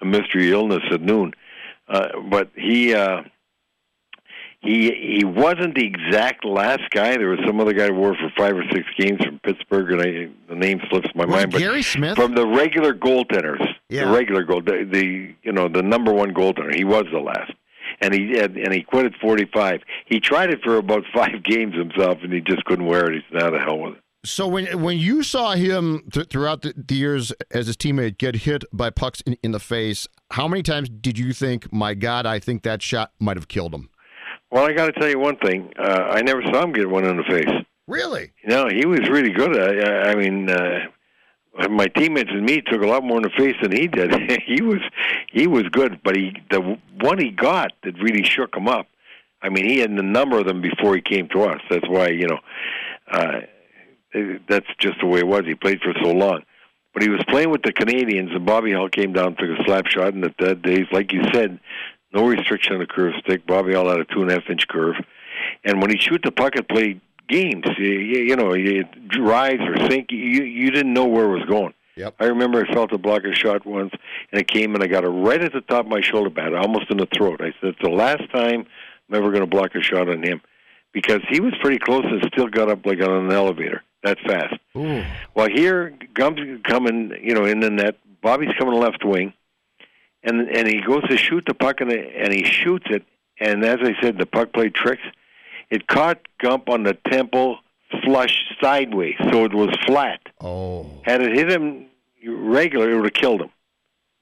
a 0.00 0.06
mystery 0.06 0.50
illness 0.50 0.82
at 0.90 1.02
noon. 1.02 1.32
Uh, 1.86 2.08
but 2.30 2.50
he. 2.56 2.94
Uh, 2.94 3.22
he 4.60 5.16
he 5.18 5.24
wasn't 5.24 5.74
the 5.74 5.86
exact 5.86 6.44
last 6.44 6.82
guy. 6.90 7.16
There 7.16 7.28
was 7.30 7.40
some 7.46 7.60
other 7.60 7.72
guy 7.72 7.86
who 7.88 7.94
wore 7.94 8.14
for 8.14 8.30
five 8.36 8.54
or 8.56 8.64
six 8.72 8.84
games 8.98 9.18
from 9.24 9.38
Pittsburgh, 9.40 9.92
and 9.92 10.02
I, 10.02 10.52
the 10.52 10.54
name 10.58 10.80
slips 10.90 11.08
my 11.14 11.24
mind. 11.24 11.50
But 11.52 11.58
Gary 11.58 11.82
Smith? 11.82 12.16
from 12.16 12.34
the 12.34 12.46
regular 12.46 12.92
goaltenders, 12.92 13.64
Yeah. 13.88 14.04
the 14.06 14.12
regular 14.12 14.42
goal, 14.44 14.60
the, 14.60 14.86
the 14.90 15.34
you 15.42 15.52
know 15.52 15.68
the 15.68 15.82
number 15.82 16.12
one 16.12 16.34
goaltender. 16.34 16.74
He 16.74 16.84
was 16.84 17.04
the 17.10 17.20
last, 17.20 17.52
and 18.02 18.12
he 18.12 18.36
had, 18.36 18.56
and 18.56 18.72
he 18.74 18.82
quit 18.82 19.06
at 19.06 19.12
forty 19.20 19.46
five. 19.52 19.80
He 20.06 20.20
tried 20.20 20.50
it 20.50 20.60
for 20.62 20.76
about 20.76 21.04
five 21.14 21.42
games 21.42 21.74
himself, 21.74 22.18
and 22.22 22.32
he 22.32 22.40
just 22.40 22.64
couldn't 22.66 22.86
wear 22.86 23.10
it. 23.10 23.14
He's 23.14 23.22
"Now 23.40 23.50
the 23.50 23.58
hell 23.60 23.78
with 23.78 23.94
it." 23.94 24.00
So 24.26 24.46
when 24.46 24.66
when 24.82 24.98
you 24.98 25.22
saw 25.22 25.52
him 25.52 26.02
th- 26.12 26.28
throughout 26.28 26.60
the, 26.60 26.74
the 26.76 26.94
years 26.96 27.32
as 27.50 27.66
his 27.66 27.78
teammate 27.78 28.18
get 28.18 28.34
hit 28.34 28.64
by 28.70 28.90
pucks 28.90 29.22
in, 29.22 29.38
in 29.42 29.52
the 29.52 29.58
face, 29.60 30.06
how 30.32 30.46
many 30.46 30.62
times 30.62 30.90
did 30.90 31.18
you 31.18 31.32
think, 31.32 31.72
"My 31.72 31.94
God, 31.94 32.26
I 32.26 32.38
think 32.38 32.62
that 32.64 32.82
shot 32.82 33.12
might 33.18 33.38
have 33.38 33.48
killed 33.48 33.72
him"? 33.74 33.88
Well, 34.50 34.64
I 34.64 34.72
got 34.72 34.86
to 34.86 34.92
tell 34.92 35.08
you 35.08 35.18
one 35.18 35.36
thing. 35.36 35.72
Uh, 35.78 36.08
I 36.10 36.22
never 36.22 36.42
saw 36.42 36.64
him 36.64 36.72
get 36.72 36.90
one 36.90 37.04
in 37.04 37.16
the 37.16 37.22
face. 37.24 37.64
Really? 37.86 38.32
No, 38.44 38.68
he 38.68 38.86
was 38.86 39.08
really 39.08 39.30
good. 39.30 39.56
I, 39.58 40.10
I 40.10 40.14
mean, 40.14 40.48
uh, 40.48 40.86
my 41.68 41.86
teammates 41.86 42.30
and 42.32 42.44
me 42.44 42.60
took 42.60 42.82
a 42.82 42.86
lot 42.86 43.04
more 43.04 43.18
in 43.18 43.22
the 43.22 43.30
face 43.30 43.56
than 43.62 43.72
he 43.72 43.86
did. 43.86 44.12
he 44.46 44.62
was 44.62 44.80
he 45.32 45.46
was 45.46 45.64
good, 45.70 46.00
but 46.02 46.16
he 46.16 46.32
the 46.50 46.78
one 47.00 47.18
he 47.18 47.30
got 47.30 47.72
that 47.82 48.00
really 48.00 48.24
shook 48.24 48.54
him 48.56 48.68
up. 48.68 48.86
I 49.42 49.48
mean, 49.48 49.68
he 49.68 49.78
had 49.78 49.90
a 49.90 50.02
number 50.02 50.38
of 50.38 50.46
them 50.46 50.60
before 50.60 50.94
he 50.94 51.00
came 51.00 51.28
to 51.30 51.44
us. 51.44 51.60
That's 51.70 51.88
why 51.88 52.08
you 52.08 52.28
know, 52.28 52.38
uh, 53.10 53.40
that's 54.48 54.66
just 54.78 55.00
the 55.00 55.06
way 55.06 55.20
it 55.20 55.26
was. 55.26 55.44
He 55.46 55.54
played 55.54 55.80
for 55.80 55.94
so 56.02 56.10
long. 56.10 56.42
But 56.92 57.04
he 57.04 57.08
was 57.08 57.22
playing 57.28 57.50
with 57.50 57.62
the 57.62 57.72
Canadiens, 57.72 58.34
and 58.34 58.44
Bobby 58.44 58.72
Hull 58.72 58.88
came 58.88 59.12
down, 59.12 59.28
and 59.28 59.38
took 59.38 59.58
a 59.58 59.64
slap 59.64 59.86
shot, 59.86 60.12
and 60.14 60.24
at 60.24 60.34
that 60.38 60.62
days, 60.62 60.86
like 60.90 61.12
you 61.12 61.22
said, 61.32 61.60
no 62.12 62.26
restriction 62.26 62.74
on 62.74 62.80
the 62.80 62.86
curve 62.86 63.14
stick. 63.20 63.46
Bobby 63.46 63.74
Hull 63.74 63.88
had 63.88 64.00
a 64.00 64.04
two 64.04 64.22
and 64.22 64.30
a 64.30 64.34
half 64.34 64.48
inch 64.50 64.66
curve, 64.68 64.96
and 65.64 65.80
when 65.80 65.90
he 65.90 65.98
shoot 65.98 66.20
the 66.22 66.32
puck 66.32 66.56
it 66.56 66.68
played 66.68 67.00
games, 67.28 67.64
you, 67.78 67.88
you 67.88 68.36
know, 68.36 68.52
it 68.52 68.86
rise 69.18 69.60
or 69.60 69.88
sink, 69.88 70.10
you 70.10 70.42
you 70.42 70.70
didn't 70.70 70.92
know 70.92 71.06
where 71.06 71.24
it 71.24 71.38
was 71.38 71.48
going. 71.48 71.74
Yep. 71.96 72.14
I 72.18 72.24
remember 72.26 72.64
I 72.64 72.72
felt 72.72 72.92
a 72.92 72.98
blocker 72.98 73.34
shot 73.34 73.66
once, 73.66 73.92
and 74.32 74.40
it 74.40 74.48
came 74.48 74.74
and 74.74 74.82
I 74.82 74.86
got 74.86 75.04
it 75.04 75.08
right 75.08 75.42
at 75.42 75.52
the 75.52 75.60
top 75.60 75.86
of 75.86 75.90
my 75.90 76.00
shoulder 76.00 76.30
pad, 76.30 76.54
almost 76.54 76.90
in 76.90 76.96
the 76.96 77.08
throat. 77.14 77.40
I 77.40 77.52
said, 77.60 77.70
"It's 77.70 77.82
the 77.82 77.90
last 77.90 78.22
time 78.32 78.66
I'm 79.08 79.14
ever 79.14 79.30
going 79.30 79.42
to 79.42 79.46
block 79.46 79.74
a 79.74 79.82
shot 79.82 80.08
on 80.08 80.22
him," 80.22 80.40
because 80.92 81.20
he 81.28 81.40
was 81.40 81.52
pretty 81.60 81.78
close 81.78 82.04
and 82.04 82.22
still 82.32 82.46
got 82.48 82.70
up 82.70 82.86
like 82.86 83.02
on 83.02 83.26
an 83.26 83.32
elevator 83.32 83.82
that 84.02 84.18
fast. 84.26 84.54
Ooh. 84.76 85.04
Well, 85.34 85.48
here 85.48 85.94
Gump's 86.14 86.62
coming, 86.64 87.12
you 87.22 87.34
know, 87.34 87.44
in 87.44 87.60
the 87.60 87.70
net. 87.70 87.96
Bobby's 88.22 88.54
coming 88.58 88.78
left 88.78 89.04
wing, 89.04 89.32
and 90.22 90.48
and 90.48 90.66
he 90.66 90.80
goes 90.80 91.02
to 91.08 91.16
shoot 91.16 91.44
the 91.46 91.54
puck, 91.54 91.80
and, 91.80 91.90
and 91.90 92.32
he 92.32 92.44
shoots 92.44 92.86
it. 92.90 93.04
And 93.38 93.64
as 93.64 93.78
I 93.82 94.00
said, 94.00 94.18
the 94.18 94.26
puck 94.26 94.52
played 94.52 94.74
tricks. 94.74 95.02
It 95.70 95.86
caught 95.86 96.18
Gump 96.38 96.68
on 96.68 96.82
the 96.82 96.94
temple, 97.10 97.58
flush 98.04 98.44
sideways, 98.60 99.14
so 99.30 99.44
it 99.44 99.54
was 99.54 99.74
flat. 99.86 100.20
Oh. 100.40 100.86
Had 101.02 101.22
it 101.22 101.32
hit 101.32 101.50
him 101.50 101.86
regular, 102.26 102.90
it 102.90 102.96
would 102.96 103.04
have 103.04 103.14
killed 103.14 103.42
him. 103.42 103.50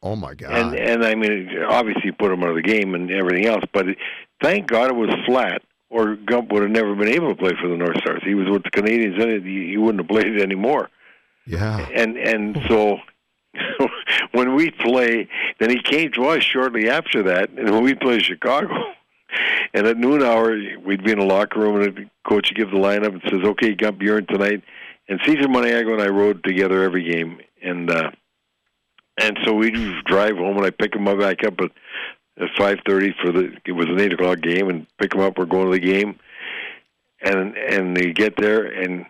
Oh 0.02 0.14
my 0.14 0.34
God. 0.34 0.52
And 0.52 0.74
and 0.76 1.04
I 1.04 1.14
mean, 1.14 1.50
obviously 1.68 2.12
put 2.12 2.30
him 2.30 2.42
out 2.42 2.50
of 2.50 2.56
the 2.56 2.62
game 2.62 2.94
and 2.94 3.10
everything 3.10 3.46
else. 3.46 3.64
But 3.72 3.88
it, 3.88 3.98
thank 4.42 4.68
God 4.68 4.90
it 4.90 4.96
was 4.96 5.10
flat, 5.26 5.62
or 5.90 6.14
Gump 6.14 6.52
would 6.52 6.62
have 6.62 6.70
never 6.70 6.94
been 6.94 7.08
able 7.08 7.34
to 7.34 7.40
play 7.40 7.54
for 7.60 7.68
the 7.68 7.76
North 7.76 7.96
Stars. 7.98 8.22
He 8.24 8.34
was 8.34 8.48
with 8.48 8.62
the 8.62 8.70
Canadiens 8.70 9.20
and. 9.20 9.44
He, 9.44 9.70
he 9.70 9.76
wouldn't 9.76 10.02
have 10.04 10.08
played 10.08 10.26
it 10.26 10.42
anymore 10.42 10.90
yeah. 11.48 11.88
and 11.94 12.16
and 12.16 12.58
so 12.68 12.98
when 14.32 14.54
we 14.54 14.70
play, 14.70 15.28
then 15.58 15.70
he 15.70 15.82
came 15.82 16.12
to 16.12 16.26
us 16.26 16.42
shortly 16.42 16.88
after 16.88 17.22
that, 17.24 17.50
and 17.50 17.70
when 17.70 17.82
we 17.82 17.94
play 17.94 18.18
Chicago, 18.18 18.68
and 19.74 19.86
at 19.86 19.96
noon 19.96 20.22
hour 20.22 20.56
we'd 20.84 21.04
be 21.04 21.12
in 21.12 21.18
the 21.18 21.24
locker 21.24 21.60
room, 21.60 21.80
and 21.80 21.96
the 21.96 22.10
coach 22.28 22.50
would 22.50 22.56
give 22.56 22.70
the 22.70 22.76
lineup 22.76 23.12
and 23.12 23.22
says, 23.28 23.42
"Okay, 23.44 23.74
Gump, 23.74 24.02
you're 24.02 24.18
in 24.18 24.26
tonight." 24.26 24.62
And 25.08 25.20
Cesar 25.24 25.48
Maniago 25.48 25.92
and 25.92 26.02
I 26.02 26.08
rode 26.08 26.44
together 26.44 26.82
every 26.82 27.04
game, 27.04 27.40
and 27.62 27.90
uh, 27.90 28.10
and 29.18 29.38
so 29.44 29.54
we'd 29.54 29.74
drive 30.04 30.36
home, 30.36 30.56
and 30.56 30.66
I 30.66 30.70
pick 30.70 30.94
him 30.94 31.08
up 31.08 31.18
back 31.18 31.44
up 31.44 31.60
at 31.60 31.70
at 32.40 32.48
five 32.56 32.78
thirty 32.86 33.14
for 33.20 33.32
the 33.32 33.52
it 33.64 33.72
was 33.72 33.86
an 33.88 34.00
eight 34.00 34.12
o'clock 34.12 34.40
game, 34.40 34.68
and 34.68 34.86
pick 34.98 35.14
him 35.14 35.20
up. 35.20 35.38
We're 35.38 35.46
going 35.46 35.66
to 35.66 35.72
the 35.72 35.78
game, 35.78 36.18
and 37.22 37.56
and 37.56 37.96
they 37.96 38.12
get 38.12 38.36
there, 38.36 38.64
and 38.64 39.06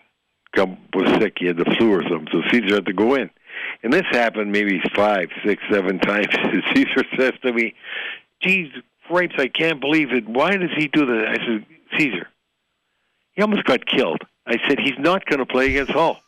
Gump 0.54 0.78
was 0.94 1.08
sick. 1.20 1.34
He 1.38 1.46
had 1.46 1.56
the 1.56 1.74
flu 1.76 1.92
or 1.92 2.02
something, 2.02 2.28
so 2.32 2.42
Cesar 2.50 2.76
had 2.76 2.86
to 2.86 2.92
go 2.92 3.14
in. 3.14 3.30
And 3.82 3.92
this 3.92 4.06
happened 4.10 4.52
maybe 4.52 4.80
five, 4.94 5.28
six, 5.44 5.62
seven 5.70 5.98
times. 6.10 6.26
Caesar 6.74 7.04
says 7.16 7.32
to 7.42 7.52
me, 7.52 7.74
"Geez, 8.40 8.68
grapes, 9.08 9.34
I 9.38 9.48
can't 9.48 9.80
believe 9.80 10.12
it. 10.12 10.28
Why 10.28 10.56
does 10.56 10.70
he 10.76 10.88
do 10.88 11.06
that?" 11.06 11.28
I 11.28 11.36
said, 11.46 11.66
"Caesar, 11.98 12.28
he 13.32 13.42
almost 13.42 13.64
got 13.64 13.86
killed." 13.86 14.22
I 14.46 14.56
said, 14.68 14.78
"He's 14.80 14.98
not 14.98 15.24
going 15.26 15.38
to 15.40 15.46
play 15.46 15.70
against 15.70 15.92
Hull." 15.92 16.18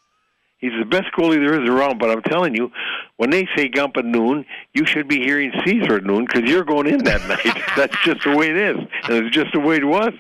He's 0.59 0.73
the 0.79 0.85
best 0.85 1.07
goalie 1.17 1.37
there 1.37 1.63
is 1.63 1.67
around, 1.67 1.99
but 1.99 2.11
I'm 2.11 2.21
telling 2.21 2.55
you, 2.55 2.71
when 3.17 3.31
they 3.31 3.49
say 3.57 3.69
Gump 3.69 3.97
at 3.97 4.05
noon, 4.05 4.45
you 4.75 4.85
should 4.85 5.09
be 5.09 5.17
hearing 5.19 5.51
Caesar 5.65 5.97
at 5.97 6.05
noon 6.05 6.27
because 6.27 6.43
you're 6.51 6.65
going 6.65 6.87
in 6.87 7.03
that 7.05 7.27
night. 7.29 7.63
That's 7.77 7.97
just 8.05 8.25
the 8.25 8.37
way 8.37 8.51
it 8.51 8.57
is, 8.59 8.77
and 9.09 9.25
it's 9.25 9.35
just 9.35 9.53
the 9.55 9.61
way 9.61 9.77
it 9.77 9.87
was. 9.87 10.13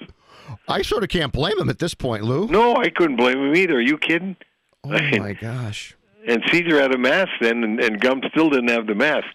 I 0.66 0.80
sort 0.80 1.02
of 1.02 1.10
can't 1.10 1.30
blame 1.30 1.58
him 1.60 1.68
at 1.68 1.78
this 1.78 1.92
point, 1.92 2.22
Lou. 2.24 2.46
No, 2.48 2.76
I 2.76 2.88
couldn't 2.88 3.16
blame 3.16 3.38
him 3.38 3.54
either. 3.54 3.76
Are 3.76 3.80
you 3.82 3.98
kidding? 3.98 4.34
Oh 4.82 4.88
my 5.18 5.34
gosh! 5.34 5.94
And 6.30 6.44
Caesar 6.52 6.80
had 6.80 6.94
a 6.94 6.98
mask 6.98 7.30
then, 7.40 7.64
and, 7.64 7.80
and 7.80 8.00
Gump 8.00 8.22
still 8.30 8.50
didn't 8.50 8.68
have 8.68 8.86
the 8.86 8.94
mask. 8.94 9.26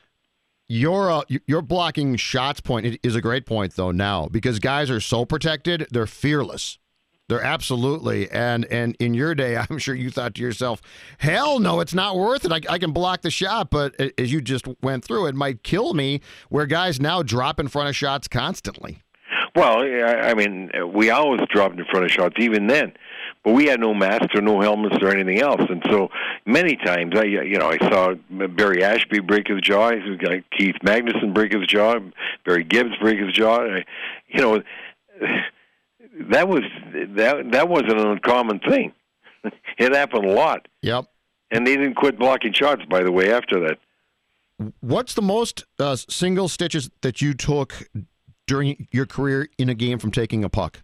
Your 0.70 1.12
uh, 1.12 1.22
your 1.46 1.62
blocking 1.62 2.16
shots 2.16 2.62
point 2.62 2.98
is 3.04 3.16
a 3.16 3.22
great 3.22 3.46
point 3.46 3.76
though 3.76 3.92
now 3.92 4.28
because 4.28 4.60
guys 4.60 4.90
are 4.90 5.02
so 5.02 5.26
protected, 5.26 5.88
they're 5.92 6.08
fearless. 6.08 6.80
They're 7.28 7.44
absolutely 7.44 8.32
and 8.32 8.66
and 8.72 8.96
in 9.00 9.14
your 9.14 9.36
day, 9.36 9.58
I'm 9.70 9.78
sure 9.78 9.94
you 9.94 10.10
thought 10.10 10.36
to 10.36 10.42
yourself, 10.42 10.82
"Hell 11.18 11.60
no, 11.60 11.82
it's 11.82 11.94
not 11.94 12.18
worth 12.18 12.46
it. 12.46 12.52
I, 12.54 12.62
I 12.74 12.80
can 12.80 12.94
block 12.94 13.22
the 13.22 13.30
shot." 13.30 13.70
But 13.70 13.94
as 14.18 14.32
you 14.32 14.40
just 14.40 14.66
went 14.82 15.04
through, 15.04 15.28
it 15.28 15.36
might 15.36 15.64
kill 15.64 15.94
me. 15.94 16.22
Where 16.48 16.66
guys 16.66 17.02
now 17.02 17.24
drop 17.24 17.60
in 17.60 17.68
front 17.68 17.90
of 17.90 17.96
shots 17.96 18.30
constantly. 18.30 19.04
Well, 19.56 19.80
I, 19.82 20.32
I 20.32 20.34
mean, 20.34 20.72
we 20.94 21.10
always 21.10 21.42
dropped 21.50 21.78
in 21.78 21.86
front 21.86 22.06
of 22.06 22.12
shots, 22.12 22.36
even 22.40 22.68
then. 22.68 22.94
But 23.46 23.54
we 23.54 23.66
had 23.68 23.80
no 23.80 23.94
masks 23.94 24.34
or 24.34 24.42
no 24.42 24.60
helmets 24.60 24.98
or 25.02 25.10
anything 25.10 25.40
else, 25.40 25.62
and 25.70 25.84
so 25.92 26.10
many 26.48 26.76
times 26.78 27.14
I, 27.16 27.26
you 27.26 27.60
know, 27.60 27.70
I 27.70 27.78
saw 27.78 28.16
Barry 28.30 28.82
Ashbee 28.82 29.26
break 29.26 29.48
his 29.48 29.62
jaw, 29.62 29.92
Keith 30.58 30.76
Magnuson 30.84 31.32
break 31.32 31.54
his 31.54 31.68
jaw, 31.68 32.00
Barry 32.44 32.64
Gibbs 32.64 32.98
break 33.00 33.20
his 33.20 33.32
jaw. 33.32 33.60
I, 33.60 33.86
you 34.30 34.42
know, 34.42 34.64
that 36.32 36.50
was 36.50 36.64
that 37.16 37.52
that 37.52 37.70
wasn't 37.70 38.00
an 38.00 38.08
uncommon 38.08 38.60
thing. 38.68 38.94
it 39.78 39.94
happened 39.94 40.26
a 40.26 40.32
lot. 40.32 40.68
Yep. 40.82 41.06
And 41.52 41.68
they 41.68 41.76
didn't 41.76 41.96
quit 41.96 42.18
blocking 42.18 42.52
shots, 42.52 42.82
by 42.90 43.04
the 43.04 43.12
way, 43.12 43.32
after 43.32 43.60
that. 43.60 43.78
What's 44.80 45.14
the 45.14 45.22
most 45.22 45.66
uh, 45.78 45.96
single 45.96 46.48
stitches 46.48 46.90
that 47.02 47.22
you 47.22 47.36
took 47.36 47.88
during 48.48 48.88
your 48.92 49.06
career 49.06 49.50
in 49.60 49.70
a 49.70 49.76
game 49.76 50.00
from 50.00 50.12
taking 50.12 50.44
a 50.44 50.50
puck? 50.50 50.82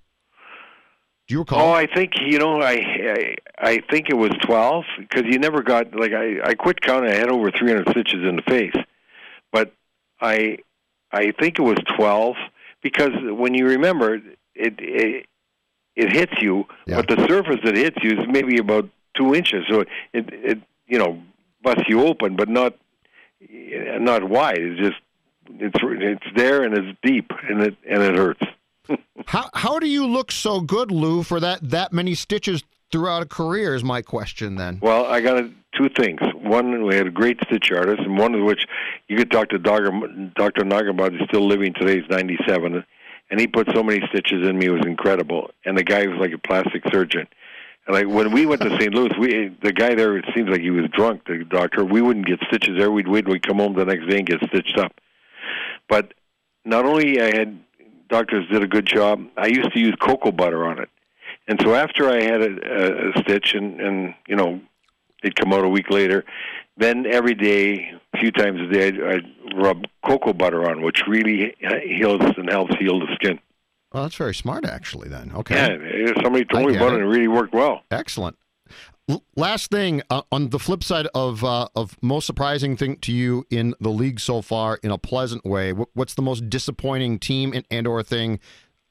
Do 1.28 1.36
you 1.36 1.40
recall? 1.40 1.70
Oh, 1.70 1.72
I 1.72 1.88
think 1.88 2.14
you 2.20 2.40
know, 2.40 2.62
I 2.62 2.74
I, 2.74 3.36
I 3.58 3.84
think 3.90 4.10
it 4.10 4.18
was 4.18 4.32
twelve 4.44 4.86
because 4.98 5.24
you 5.26 5.40
never 5.40 5.62
got 5.62 5.96
like 5.96 6.14
I 6.14 6.40
I 6.44 6.54
quit 6.56 6.82
counting. 6.82 7.12
I 7.12 7.16
had 7.16 7.30
over 7.30 7.52
three 7.52 7.70
hundred 7.72 7.90
stitches 7.90 8.24
in 8.24 8.36
the 8.36 8.42
face, 8.44 8.76
but 9.52 9.74
I 10.20 10.58
I 11.12 11.32
think 11.40 11.60
it 11.60 11.64
was 11.64 11.78
twelve 11.96 12.36
because 12.82 13.12
when 13.22 13.54
you 13.54 13.66
remember 13.68 14.16
it 14.16 14.76
it, 14.80 15.26
it 15.96 16.12
hits 16.12 16.34
you, 16.42 16.66
yeah. 16.88 16.98
but 16.98 17.08
the 17.08 17.28
surface 17.28 17.60
that 17.64 17.76
hits 17.76 17.98
you 18.02 18.20
is 18.20 18.28
maybe 18.28 18.58
about 18.58 18.90
two 19.16 19.36
inches, 19.36 19.66
so 19.70 19.82
it 19.82 19.90
it 20.14 20.60
you 20.88 20.98
know 20.98 21.22
busts 21.64 21.84
you 21.88 22.02
open, 22.02 22.36
but 22.36 22.50
not 22.50 22.76
not 23.50 24.28
wide. 24.28 24.60
It's 24.60 24.80
just 24.80 25.02
it's 25.60 25.80
it's 25.82 26.36
there 26.36 26.64
and 26.64 26.78
it's 26.78 26.98
deep 27.04 27.32
and 27.50 27.62
it 27.62 27.76
and 27.90 28.02
it 28.02 28.16
hurts. 28.16 28.44
How 29.26 29.50
how 29.54 29.80
do 29.80 29.88
you 29.88 30.08
look 30.08 30.32
so 30.32 30.62
good, 30.62 30.92
Lou, 30.92 31.24
for 31.24 31.40
that 31.40 31.70
that 31.70 31.94
many 31.94 32.16
stitches 32.16 32.64
throughout 32.92 33.24
a 33.24 33.26
career? 33.26 33.76
Is 33.76 33.84
my 33.84 34.02
question 34.02 34.56
then. 34.56 34.80
Well, 34.82 35.06
I 35.06 35.22
got 35.22 35.38
a, 35.38 35.52
two 35.78 35.90
things. 35.90 36.20
One, 36.36 36.86
we 36.86 36.96
had 36.96 37.08
a 37.08 37.12
great 37.12 37.40
stitch 37.46 37.72
artist, 37.72 38.02
and 38.02 38.18
one 38.18 38.36
of 38.36 38.44
which 38.44 38.66
you 39.08 39.18
could 39.18 39.32
talk 39.32 39.50
to 39.50 39.58
Dr. 39.58 39.92
Dr. 40.36 40.66
Nagar 40.66 41.12
He's 41.12 41.22
still 41.28 41.48
living 41.48 41.74
today. 41.74 42.02
He's 42.02 42.10
ninety 42.10 42.38
seven, 42.48 42.84
and 43.30 43.40
he 43.40 43.48
put 43.48 43.68
so 43.74 43.84
many 43.84 44.06
stitches 44.10 44.48
in 44.48 44.58
me. 44.58 44.68
It 44.68 44.72
was 44.72 44.86
incredible. 44.86 45.52
And 45.66 45.78
the 45.78 45.84
guy 45.84 46.06
was 46.08 46.20
like 46.20 46.34
a 46.34 46.38
plastic 46.38 46.84
surgeon. 46.92 47.28
And 47.88 47.96
like 47.96 48.08
when 48.08 48.32
we 48.32 48.46
went 48.46 48.62
to 48.62 48.70
St. 48.80 48.94
Louis, 48.94 49.12
we 49.20 49.56
the 49.64 49.74
guy 49.74 49.96
there 49.96 50.18
it 50.18 50.26
seems 50.36 50.50
like 50.50 50.62
he 50.62 50.70
was 50.70 50.86
drunk. 50.92 51.26
The 51.26 51.44
doctor, 51.44 51.84
we 51.84 52.02
wouldn't 52.02 52.28
get 52.28 52.40
stitches 52.48 52.78
there. 52.78 52.92
We'd 52.92 53.08
wait. 53.08 53.28
We'd 53.28 53.46
come 53.46 53.58
home 53.58 53.74
the 53.74 53.86
next 53.86 54.08
day 54.08 54.20
and 54.20 54.28
get 54.28 54.40
stitched 54.48 54.78
up. 54.78 54.94
But 55.90 56.14
not 56.64 56.86
only 56.86 57.20
I 57.22 57.36
had 57.36 57.60
doctors 58.12 58.48
did 58.50 58.62
a 58.62 58.68
good 58.68 58.86
job. 58.86 59.26
I 59.38 59.48
used 59.48 59.72
to 59.74 59.80
use 59.80 59.96
cocoa 60.00 60.32
butter 60.32 60.66
on 60.66 60.80
it, 60.80 60.90
and 61.48 61.60
so 61.62 61.74
after 61.74 62.10
I 62.10 62.22
had 62.22 62.42
a, 62.42 62.50
a 62.50 63.10
a 63.10 63.22
stitch 63.22 63.56
and 63.56 63.80
and 63.82 64.14
you 64.28 64.36
know 64.36 64.62
it'd 65.24 65.36
come 65.36 65.54
out 65.54 65.64
a 65.64 65.70
week 65.70 65.90
later, 65.90 66.24
then 66.78 67.06
every 67.06 67.36
day, 67.36 67.92
a 68.14 68.18
few 68.18 68.32
times 68.32 68.60
a 68.62 68.68
day, 68.68 68.88
I'd, 68.88 69.02
I'd 69.02 69.56
rub 69.56 69.86
cocoa 70.06 70.34
butter 70.34 70.70
on, 70.70 70.82
which 70.82 71.04
really 71.08 71.56
heals 71.84 72.22
and 72.38 72.50
helps 72.50 72.76
heal 72.76 73.00
the 73.00 73.08
skin. 73.16 73.40
Well, 73.94 74.04
that's 74.04 74.16
very 74.16 74.34
smart, 74.34 74.66
actually. 74.66 75.10
Then, 75.10 75.32
okay. 75.36 75.56
Yeah, 75.56 76.14
somebody 76.24 76.46
told 76.46 76.68
me 76.68 76.76
about 76.78 76.94
it. 76.94 77.02
it. 77.02 77.04
It 77.04 77.08
really 77.08 77.28
worked 77.28 77.54
well. 77.54 77.82
Excellent 77.92 78.38
last 79.36 79.72
thing 79.72 80.02
uh, 80.10 80.22
on 80.32 80.50
the 80.50 80.60
flip 80.60 80.84
side 80.84 81.08
of 81.14 81.44
uh, 81.44 81.68
of 81.76 81.98
most 82.02 82.26
surprising 82.26 82.78
thing 82.78 82.98
to 82.98 83.12
you 83.12 83.46
in 83.50 83.74
the 83.80 83.90
league 83.90 84.20
so 84.20 84.42
far 84.42 84.80
in 84.84 84.92
a 84.92 84.98
pleasant 84.98 85.46
way 85.46 85.72
what's 85.72 86.14
the 86.14 86.22
most 86.22 86.50
disappointing 86.50 87.20
team 87.20 87.54
and, 87.54 87.66
and 87.72 87.88
or 87.88 88.04
thing 88.04 88.40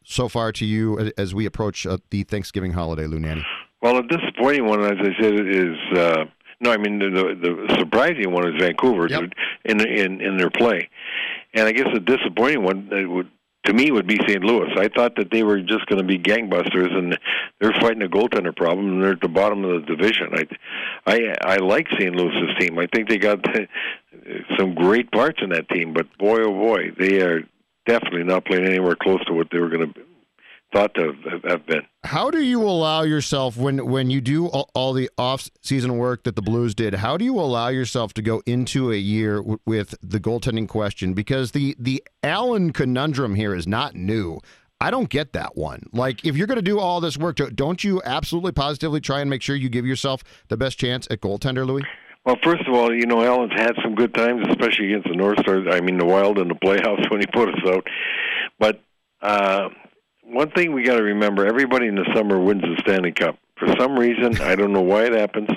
so 0.04 0.28
far 0.28 0.52
to 0.52 0.64
you 0.64 1.12
as 1.16 1.34
we 1.34 1.46
approach 1.46 1.86
uh, 1.86 1.98
the 2.10 2.22
thanksgiving 2.24 2.72
holiday 2.72 3.06
lou 3.06 3.18
nanne 3.18 3.44
well 3.82 3.98
a 3.98 4.02
disappointing 4.02 4.66
one 4.66 4.82
as 4.84 4.98
i 5.00 5.22
said 5.22 5.34
is 5.46 5.76
uh, 5.96 6.24
no 6.60 6.72
i 6.72 6.76
mean 6.76 6.98
the, 6.98 7.10
the, 7.10 7.66
the 7.68 7.76
surprising 7.78 8.32
one 8.32 8.46
is 8.48 8.60
vancouver 8.60 9.06
yep. 9.08 9.22
in 9.64 9.80
in 9.80 10.20
in 10.20 10.36
their 10.36 10.50
play 10.50 10.88
and 11.54 11.66
i 11.66 11.72
guess 11.72 11.86
the 11.94 12.00
disappointing 12.00 12.62
one 12.62 12.88
would 13.08 13.30
to 13.64 13.74
me 13.74 13.90
would 13.90 14.06
be 14.06 14.18
St. 14.26 14.42
Louis. 14.42 14.70
I 14.76 14.88
thought 14.88 15.16
that 15.16 15.30
they 15.30 15.42
were 15.42 15.60
just 15.60 15.86
going 15.86 16.00
to 16.00 16.06
be 16.06 16.18
gangbusters, 16.18 16.96
and 16.96 17.18
they're 17.60 17.74
fighting 17.80 18.02
a 18.02 18.08
goaltender 18.08 18.56
problem, 18.56 18.94
and 18.94 19.02
they're 19.02 19.12
at 19.12 19.20
the 19.20 19.28
bottom 19.28 19.64
of 19.64 19.82
the 19.82 19.96
division. 19.96 20.28
I, 20.34 20.46
I, 21.06 21.54
I 21.54 21.56
like 21.56 21.86
St. 21.98 22.14
Louis's 22.14 22.56
team. 22.58 22.78
I 22.78 22.86
think 22.86 23.08
they 23.08 23.18
got 23.18 23.44
some 24.58 24.74
great 24.74 25.10
parts 25.12 25.40
in 25.42 25.50
that 25.50 25.68
team, 25.68 25.92
but 25.92 26.06
boy, 26.18 26.38
oh 26.42 26.52
boy, 26.52 26.92
they 26.98 27.20
are 27.20 27.42
definitely 27.86 28.24
not 28.24 28.46
playing 28.46 28.66
anywhere 28.66 28.96
close 28.96 29.24
to 29.26 29.32
what 29.34 29.48
they 29.50 29.58
were 29.58 29.68
going 29.68 29.92
to 29.92 30.00
thought 30.72 30.94
to 30.94 31.12
have 31.48 31.66
been. 31.66 31.82
How 32.04 32.30
do 32.30 32.42
you 32.42 32.62
allow 32.62 33.02
yourself 33.02 33.56
when 33.56 33.86
when 33.86 34.10
you 34.10 34.20
do 34.20 34.46
all, 34.46 34.70
all, 34.74 34.92
the 34.92 35.10
off 35.18 35.48
season 35.62 35.98
work 35.98 36.24
that 36.24 36.36
the 36.36 36.42
Blues 36.42 36.74
did? 36.74 36.94
How 36.94 37.16
do 37.16 37.24
you 37.24 37.38
allow 37.38 37.68
yourself 37.68 38.14
to 38.14 38.22
go 38.22 38.42
into 38.46 38.92
a 38.92 38.96
year 38.96 39.36
w- 39.36 39.58
with 39.66 39.94
the 40.02 40.20
goaltending 40.20 40.68
question? 40.68 41.14
Because 41.14 41.52
the 41.52 41.76
the 41.78 42.02
Allen 42.22 42.72
conundrum 42.72 43.34
here 43.34 43.54
is 43.54 43.66
not 43.66 43.94
new. 43.94 44.40
I 44.80 44.90
don't 44.90 45.10
get 45.10 45.34
that 45.34 45.56
one. 45.56 45.82
Like, 45.92 46.24
if 46.24 46.36
you're 46.36 46.46
going 46.46 46.56
to 46.56 46.62
do 46.62 46.78
all 46.78 47.02
this 47.02 47.18
work, 47.18 47.36
don't 47.54 47.84
you 47.84 48.00
absolutely 48.04 48.52
positively 48.52 49.00
try 49.00 49.20
and 49.20 49.28
make 49.28 49.42
sure 49.42 49.54
you 49.54 49.68
give 49.68 49.84
yourself 49.84 50.24
the 50.48 50.56
best 50.56 50.78
chance 50.78 51.06
at 51.10 51.20
goaltender, 51.20 51.66
Louis? 51.66 51.82
Well, 52.24 52.36
first 52.42 52.66
of 52.66 52.74
all, 52.74 52.94
you 52.94 53.06
know, 53.06 53.22
Allen's 53.22 53.52
had 53.54 53.72
some 53.82 53.94
good 53.94 54.14
times, 54.14 54.46
especially 54.48 54.92
against 54.92 55.08
the 55.08 55.16
North 55.16 55.38
Stars. 55.40 55.66
I 55.70 55.80
mean, 55.80 55.98
the 55.98 56.06
Wild 56.06 56.38
in 56.38 56.48
the 56.48 56.54
playoffs 56.54 57.10
when 57.10 57.20
he 57.20 57.26
put 57.26 57.48
us 57.50 57.60
out. 57.66 57.86
But 58.58 58.82
uh, 59.20 59.68
one 60.30 60.50
thing 60.50 60.72
we 60.72 60.82
got 60.82 60.96
to 60.96 61.02
remember: 61.02 61.46
everybody 61.46 61.86
in 61.86 61.96
the 61.96 62.06
summer 62.14 62.38
wins 62.38 62.62
the 62.62 62.76
Stanley 62.80 63.12
Cup. 63.12 63.38
For 63.58 63.68
some 63.78 63.98
reason, 63.98 64.40
I 64.40 64.54
don't 64.54 64.72
know 64.72 64.82
why 64.82 65.04
it 65.04 65.12
happens. 65.12 65.48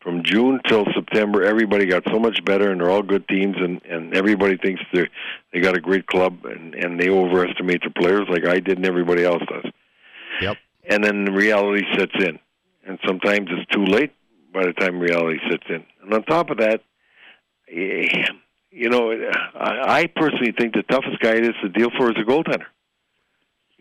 From 0.00 0.24
June 0.24 0.60
till 0.66 0.84
September, 0.94 1.44
everybody 1.44 1.86
got 1.86 2.02
so 2.10 2.18
much 2.18 2.44
better, 2.44 2.72
and 2.72 2.80
they're 2.80 2.90
all 2.90 3.02
good 3.02 3.26
teams, 3.28 3.56
and 3.58 3.80
and 3.84 4.14
everybody 4.16 4.56
thinks 4.56 4.82
they 4.92 5.08
they 5.52 5.60
got 5.60 5.76
a 5.76 5.80
great 5.80 6.06
club, 6.06 6.44
and 6.44 6.74
and 6.74 6.98
they 7.00 7.08
overestimate 7.08 7.82
their 7.82 7.92
players 7.96 8.26
like 8.28 8.46
I 8.46 8.58
did, 8.60 8.78
and 8.78 8.86
everybody 8.86 9.24
else 9.24 9.42
does. 9.48 9.70
Yep. 10.40 10.56
And 10.88 11.04
then 11.04 11.26
reality 11.26 11.84
sets 11.96 12.14
in, 12.18 12.38
and 12.84 12.98
sometimes 13.06 13.48
it's 13.50 13.70
too 13.70 13.84
late 13.84 14.12
by 14.52 14.66
the 14.66 14.72
time 14.72 14.98
reality 14.98 15.38
sets 15.48 15.64
in. 15.68 15.84
And 16.02 16.12
on 16.12 16.24
top 16.24 16.50
of 16.50 16.58
that, 16.58 16.82
eh, 17.70 18.26
you 18.72 18.88
know, 18.88 19.12
I 19.54 20.06
personally 20.06 20.52
think 20.58 20.74
the 20.74 20.82
toughest 20.82 21.20
guy 21.20 21.34
it 21.36 21.44
is 21.44 21.54
to 21.62 21.68
deal 21.68 21.90
for 21.96 22.10
is 22.10 22.16
a 22.18 22.28
goaltender. 22.28 22.66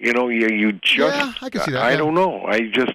You 0.01 0.13
know, 0.13 0.29
you 0.29 0.47
you 0.47 0.71
just 0.73 0.97
yeah, 0.97 1.33
I 1.41 1.49
can 1.51 1.61
see 1.61 1.71
that. 1.73 1.83
I 1.83 1.91
yeah. 1.91 1.97
don't 1.97 2.15
know. 2.15 2.43
I 2.47 2.61
just 2.73 2.93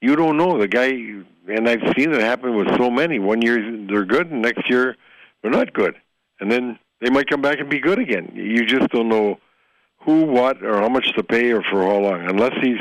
you 0.00 0.16
don't 0.16 0.36
know 0.36 0.58
the 0.58 0.66
guy, 0.66 0.88
and 0.88 1.68
I've 1.68 1.94
seen 1.96 2.12
it 2.12 2.20
happen 2.20 2.56
with 2.56 2.66
so 2.76 2.90
many. 2.90 3.20
One 3.20 3.40
year 3.40 3.86
they're 3.88 4.04
good, 4.04 4.32
and 4.32 4.42
next 4.42 4.68
year 4.68 4.96
they're 5.42 5.52
not 5.52 5.72
good, 5.72 5.94
and 6.40 6.50
then 6.50 6.76
they 7.00 7.08
might 7.08 7.30
come 7.30 7.40
back 7.40 7.60
and 7.60 7.70
be 7.70 7.78
good 7.78 8.00
again. 8.00 8.32
You 8.34 8.66
just 8.66 8.88
don't 8.90 9.08
know 9.08 9.38
who, 10.00 10.24
what, 10.24 10.60
or 10.64 10.78
how 10.80 10.88
much 10.88 11.14
to 11.14 11.22
pay, 11.22 11.52
or 11.52 11.62
for 11.62 11.84
how 11.84 11.98
long, 11.98 12.28
unless 12.28 12.54
he's 12.60 12.80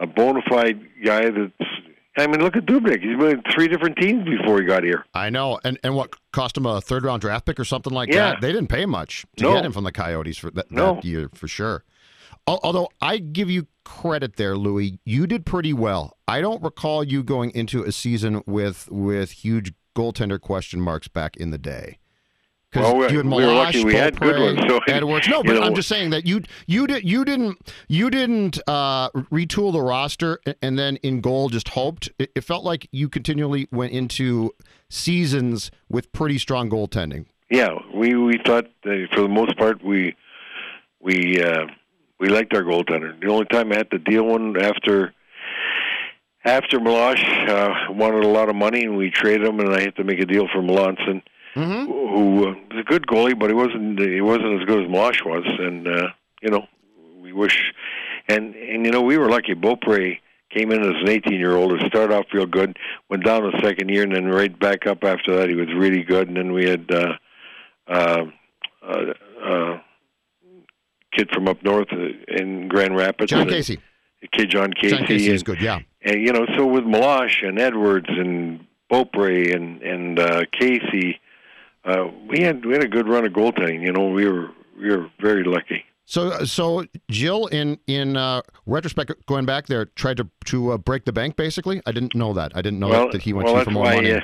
a 0.00 0.06
bona 0.06 0.42
fide 0.48 0.78
guy 1.02 1.30
that's. 1.30 1.70
I 2.18 2.26
mean, 2.26 2.40
look 2.40 2.56
at 2.56 2.66
Dubnyk. 2.66 3.00
He's 3.00 3.16
been 3.16 3.38
in 3.38 3.42
three 3.54 3.68
different 3.68 3.96
teams 3.96 4.24
before 4.24 4.60
he 4.60 4.66
got 4.66 4.82
here. 4.82 5.06
I 5.14 5.30
know, 5.30 5.60
and 5.64 5.78
and 5.82 5.94
what 5.94 6.14
cost 6.32 6.58
him 6.58 6.66
a 6.66 6.82
third 6.82 7.04
round 7.04 7.22
draft 7.22 7.46
pick 7.46 7.58
or 7.58 7.64
something 7.64 7.92
like 7.92 8.10
yeah. 8.10 8.32
that? 8.32 8.40
They 8.42 8.52
didn't 8.52 8.68
pay 8.68 8.84
much 8.84 9.24
to 9.36 9.44
no. 9.44 9.54
get 9.54 9.64
him 9.64 9.72
from 9.72 9.84
the 9.84 9.92
Coyotes 9.92 10.36
for 10.36 10.50
that, 10.50 10.70
no. 10.70 10.96
that 10.96 11.04
year, 11.06 11.30
for 11.32 11.48
sure. 11.48 11.84
Although 12.48 12.88
I 13.00 13.18
give 13.18 13.50
you 13.50 13.66
credit 13.84 14.36
there, 14.36 14.56
Louis, 14.56 14.98
you 15.04 15.26
did 15.26 15.44
pretty 15.44 15.72
well. 15.72 16.16
I 16.26 16.40
don't 16.40 16.62
recall 16.62 17.04
you 17.04 17.22
going 17.22 17.50
into 17.50 17.82
a 17.82 17.92
season 17.92 18.42
with 18.46 18.88
with 18.90 19.30
huge 19.30 19.72
goaltender 19.94 20.40
question 20.40 20.80
marks 20.80 21.08
back 21.08 21.36
in 21.36 21.50
the 21.50 21.58
day. 21.58 21.98
Well, 22.74 22.96
we, 22.96 23.08
you 23.08 23.16
had 23.16 23.26
we 23.26 23.46
were 23.46 23.52
lucky 23.52 23.82
we 23.82 23.94
had 23.94 24.20
good 24.20 24.38
ones. 24.38 24.70
So 24.70 24.80
Edwards. 24.88 25.26
No, 25.26 25.42
but 25.42 25.54
know, 25.54 25.62
I'm 25.62 25.74
just 25.74 25.88
saying 25.88 26.10
that 26.10 26.26
you 26.26 26.42
you 26.66 26.86
did 26.86 27.02
you 27.02 27.24
didn't 27.24 27.58
you 27.88 28.10
didn't 28.10 28.58
uh, 28.66 29.10
retool 29.10 29.72
the 29.72 29.80
roster 29.80 30.38
and 30.60 30.78
then 30.78 30.96
in 30.96 31.22
goal 31.22 31.48
just 31.48 31.68
hoped. 31.70 32.10
It, 32.18 32.30
it 32.34 32.42
felt 32.42 32.64
like 32.64 32.86
you 32.92 33.08
continually 33.08 33.68
went 33.72 33.92
into 33.92 34.52
seasons 34.90 35.70
with 35.88 36.12
pretty 36.12 36.36
strong 36.36 36.68
goaltending. 36.68 37.26
Yeah, 37.50 37.70
we 37.94 38.14
we 38.14 38.38
thought 38.44 38.66
that 38.84 39.08
for 39.14 39.22
the 39.22 39.28
most 39.28 39.56
part 39.56 39.82
we 39.82 40.14
we 41.00 41.42
uh, 41.42 41.66
we 42.18 42.28
liked 42.28 42.54
our 42.54 42.62
goaltender. 42.62 43.18
The 43.20 43.28
only 43.28 43.46
time 43.46 43.72
I 43.72 43.76
had 43.76 43.90
to 43.90 43.98
deal 43.98 44.24
one 44.24 44.60
after 44.60 45.12
after 46.44 46.78
Meloche 46.78 47.48
uh, 47.48 47.92
wanted 47.92 48.24
a 48.24 48.28
lot 48.28 48.48
of 48.48 48.56
money 48.56 48.84
and 48.84 48.96
we 48.96 49.10
traded 49.10 49.46
him, 49.46 49.60
and 49.60 49.74
I 49.74 49.80
had 49.80 49.96
to 49.96 50.04
make 50.04 50.20
a 50.20 50.26
deal 50.26 50.46
for 50.52 50.62
Melanson, 50.62 51.22
Mm-hmm. 51.54 51.90
who 51.90 52.48
uh, 52.48 52.54
was 52.70 52.78
a 52.78 52.82
good 52.84 53.06
goalie, 53.06 53.36
but 53.36 53.50
he 53.50 53.54
wasn't 53.54 53.98
he 53.98 54.20
wasn't 54.20 54.60
as 54.60 54.66
good 54.66 54.84
as 54.84 54.90
Meloche 54.90 55.24
was, 55.24 55.44
and 55.58 55.88
uh, 55.88 56.08
you 56.42 56.50
know 56.50 56.66
we 57.20 57.32
wish 57.32 57.72
and 58.28 58.54
and 58.54 58.84
you 58.84 58.92
know 58.92 59.00
we 59.00 59.18
were 59.18 59.28
lucky. 59.28 59.54
Beaupre 59.54 60.18
came 60.50 60.70
in 60.70 60.82
as 60.82 61.02
an 61.02 61.08
18 61.08 61.32
year 61.32 61.56
old 61.56 61.72
and 61.72 61.82
started 61.88 62.14
off 62.14 62.26
real 62.32 62.46
good, 62.46 62.76
went 63.10 63.24
down 63.24 63.42
the 63.42 63.60
second 63.62 63.88
year, 63.88 64.02
and 64.02 64.14
then 64.14 64.26
right 64.26 64.56
back 64.58 64.86
up 64.86 65.02
after 65.04 65.36
that. 65.36 65.48
He 65.48 65.56
was 65.56 65.68
really 65.74 66.02
good, 66.02 66.28
and 66.28 66.36
then 66.36 66.52
we 66.52 66.68
had. 66.68 66.90
Uh, 66.90 67.12
uh, 67.88 68.24
uh, 68.86 69.04
uh, 69.42 69.78
kid 71.12 71.28
from 71.32 71.48
up 71.48 71.62
north 71.62 71.88
uh, 71.92 72.08
in 72.28 72.68
Grand 72.68 72.96
Rapids. 72.96 73.30
Jon 73.30 73.48
uh, 73.48 73.50
Casey. 73.50 73.78
Kid 74.32 74.50
Jon 74.50 74.72
Casey. 74.72 74.96
Jon 74.96 75.06
Casey 75.06 75.30
is 75.30 75.42
good. 75.42 75.60
Yeah. 75.60 75.80
and 76.02 76.20
you 76.20 76.32
know, 76.32 76.46
so 76.56 76.66
with 76.66 76.84
Meloche 76.84 77.46
and 77.46 77.58
Edwards 77.58 78.08
and 78.08 78.64
Beaupre 78.90 79.54
and 79.54 79.82
and 79.82 80.18
uh, 80.18 80.42
Casey, 80.58 81.20
uh, 81.84 82.08
we 82.28 82.40
had 82.40 82.64
we 82.64 82.72
had 82.72 82.84
a 82.84 82.88
good 82.88 83.08
run 83.08 83.24
of 83.24 83.32
goaltending. 83.32 83.82
You 83.82 83.92
know, 83.92 84.08
we 84.08 84.26
were 84.26 84.50
we 84.80 84.90
were 84.90 85.10
very 85.20 85.44
lucky. 85.44 85.84
So, 86.04 86.44
so 86.44 86.86
Gilles, 87.10 87.48
in 87.52 87.78
in 87.86 88.16
uh, 88.16 88.40
retrospect, 88.64 89.12
going 89.26 89.44
back 89.44 89.66
there, 89.66 89.84
tried 89.84 90.16
to 90.16 90.28
to 90.46 90.72
uh, 90.72 90.78
break 90.78 91.04
the 91.04 91.12
bank. 91.12 91.36
Basically, 91.36 91.82
I 91.84 91.92
didn't 91.92 92.14
know 92.14 92.32
that. 92.32 92.52
I 92.54 92.62
didn't 92.62 92.78
know 92.78 92.88
well, 92.88 93.10
that 93.12 93.20
he 93.20 93.34
went 93.34 93.46
well, 93.46 93.62
for 93.62 93.70
more 93.70 93.84
why, 93.84 93.96
money. 93.96 94.12
Uh, 94.12 94.20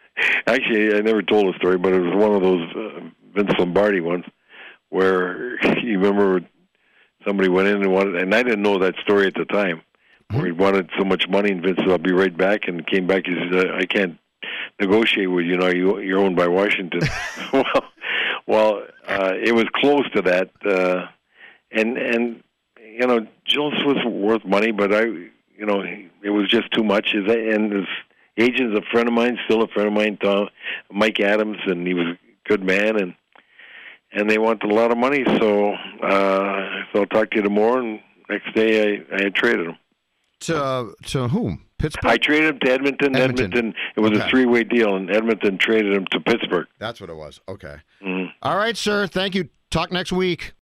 actually, 0.48 0.96
I 0.96 1.00
never 1.00 1.22
told 1.22 1.46
the 1.46 1.56
story, 1.56 1.78
but 1.78 1.92
it 1.92 2.00
was 2.00 2.12
one 2.12 2.34
of 2.34 2.42
those 2.42 2.68
uh, 2.74 3.00
Vince 3.36 3.52
Lombardi 3.56 4.00
ones 4.00 4.24
where 4.90 5.58
you 5.82 5.98
remember 5.98 6.46
somebody 7.26 7.48
went 7.48 7.68
in 7.68 7.82
and 7.82 7.92
wanted, 7.92 8.16
and 8.16 8.34
I 8.34 8.42
didn't 8.42 8.62
know 8.62 8.78
that 8.78 8.94
story 9.02 9.26
at 9.26 9.34
the 9.34 9.44
time, 9.44 9.82
where 10.30 10.46
he 10.46 10.52
wanted 10.52 10.90
so 10.98 11.04
much 11.04 11.28
money, 11.28 11.50
and 11.50 11.62
Vince 11.62 11.78
said, 11.78 11.90
"I'll 11.90 11.98
be 11.98 12.12
right 12.12 12.36
back," 12.36 12.68
and 12.68 12.86
came 12.86 13.06
back. 13.06 13.26
He 13.26 13.34
said, 13.52 13.70
"I 13.70 13.86
can't 13.86 14.18
negotiate 14.80 15.30
with 15.30 15.46
you. 15.46 15.56
Now 15.56 15.68
you 15.68 15.98
you're 16.00 16.20
owned 16.20 16.36
by 16.36 16.48
Washington." 16.48 17.00
well, 17.52 17.64
well, 18.46 18.82
uh, 19.06 19.32
it 19.42 19.54
was 19.54 19.66
close 19.74 20.08
to 20.14 20.22
that, 20.22 20.50
uh, 20.64 21.06
and 21.70 21.98
and 21.98 22.42
you 22.98 23.06
know, 23.06 23.26
Jules 23.44 23.84
was 23.84 24.04
worth 24.04 24.44
money, 24.44 24.72
but 24.72 24.92
I, 24.92 25.02
you 25.02 25.66
know, 25.66 25.82
it 26.22 26.30
was 26.30 26.48
just 26.48 26.70
too 26.72 26.82
much. 26.82 27.14
And 27.14 27.72
his 27.72 27.86
agent's 28.36 28.76
a 28.76 28.82
friend 28.90 29.08
of 29.08 29.14
mine, 29.14 29.38
still 29.44 29.62
a 29.62 29.68
friend 29.68 29.88
of 29.88 29.94
mine, 29.94 30.18
Tom, 30.20 30.48
Mike 30.90 31.20
Adams, 31.20 31.58
and 31.66 31.86
he 31.86 31.94
was 31.94 32.06
a 32.06 32.18
good 32.48 32.62
man, 32.62 33.00
and 33.00 33.14
and 34.12 34.28
they 34.28 34.38
wanted 34.38 34.70
a 34.70 34.74
lot 34.74 34.90
of 34.90 34.98
money, 34.98 35.24
so 35.38 35.72
uh, 36.02 36.82
so 36.92 37.00
I'll 37.00 37.06
talk 37.06 37.30
to 37.30 37.36
you 37.36 37.42
tomorrow. 37.42 37.78
And 37.80 38.00
next 38.28 38.54
day, 38.54 39.00
I 39.10 39.14
I 39.26 39.28
traded 39.30 39.66
him. 39.68 39.76
To 40.40 40.94
to 41.06 41.28
whom? 41.28 41.64
Pittsburgh. 41.78 42.10
I 42.10 42.16
traded 42.16 42.48
him 42.54 42.58
to 42.60 42.70
Edmonton. 42.72 43.16
Edmonton. 43.16 43.44
Edmonton. 43.46 43.74
It 43.96 44.00
was 44.00 44.10
Okay. 44.12 44.26
a 44.26 44.28
three-way 44.28 44.64
deal, 44.64 44.96
and 44.96 45.10
Edmonton 45.14 45.58
traded 45.58 45.92
him 45.94 46.06
to 46.10 46.20
Pittsburgh. 46.20 46.66
That's 46.80 47.00
what 47.00 47.08
it 47.10 47.16
was. 47.16 47.40
Okay. 47.48 47.76
Mhm. 48.02 48.32
All 48.42 48.56
right, 48.56 48.76
sir. 48.76 49.06
Thank 49.06 49.34
you. 49.36 49.48
Talk 49.70 49.92
next 49.92 50.12
week. 50.12 50.52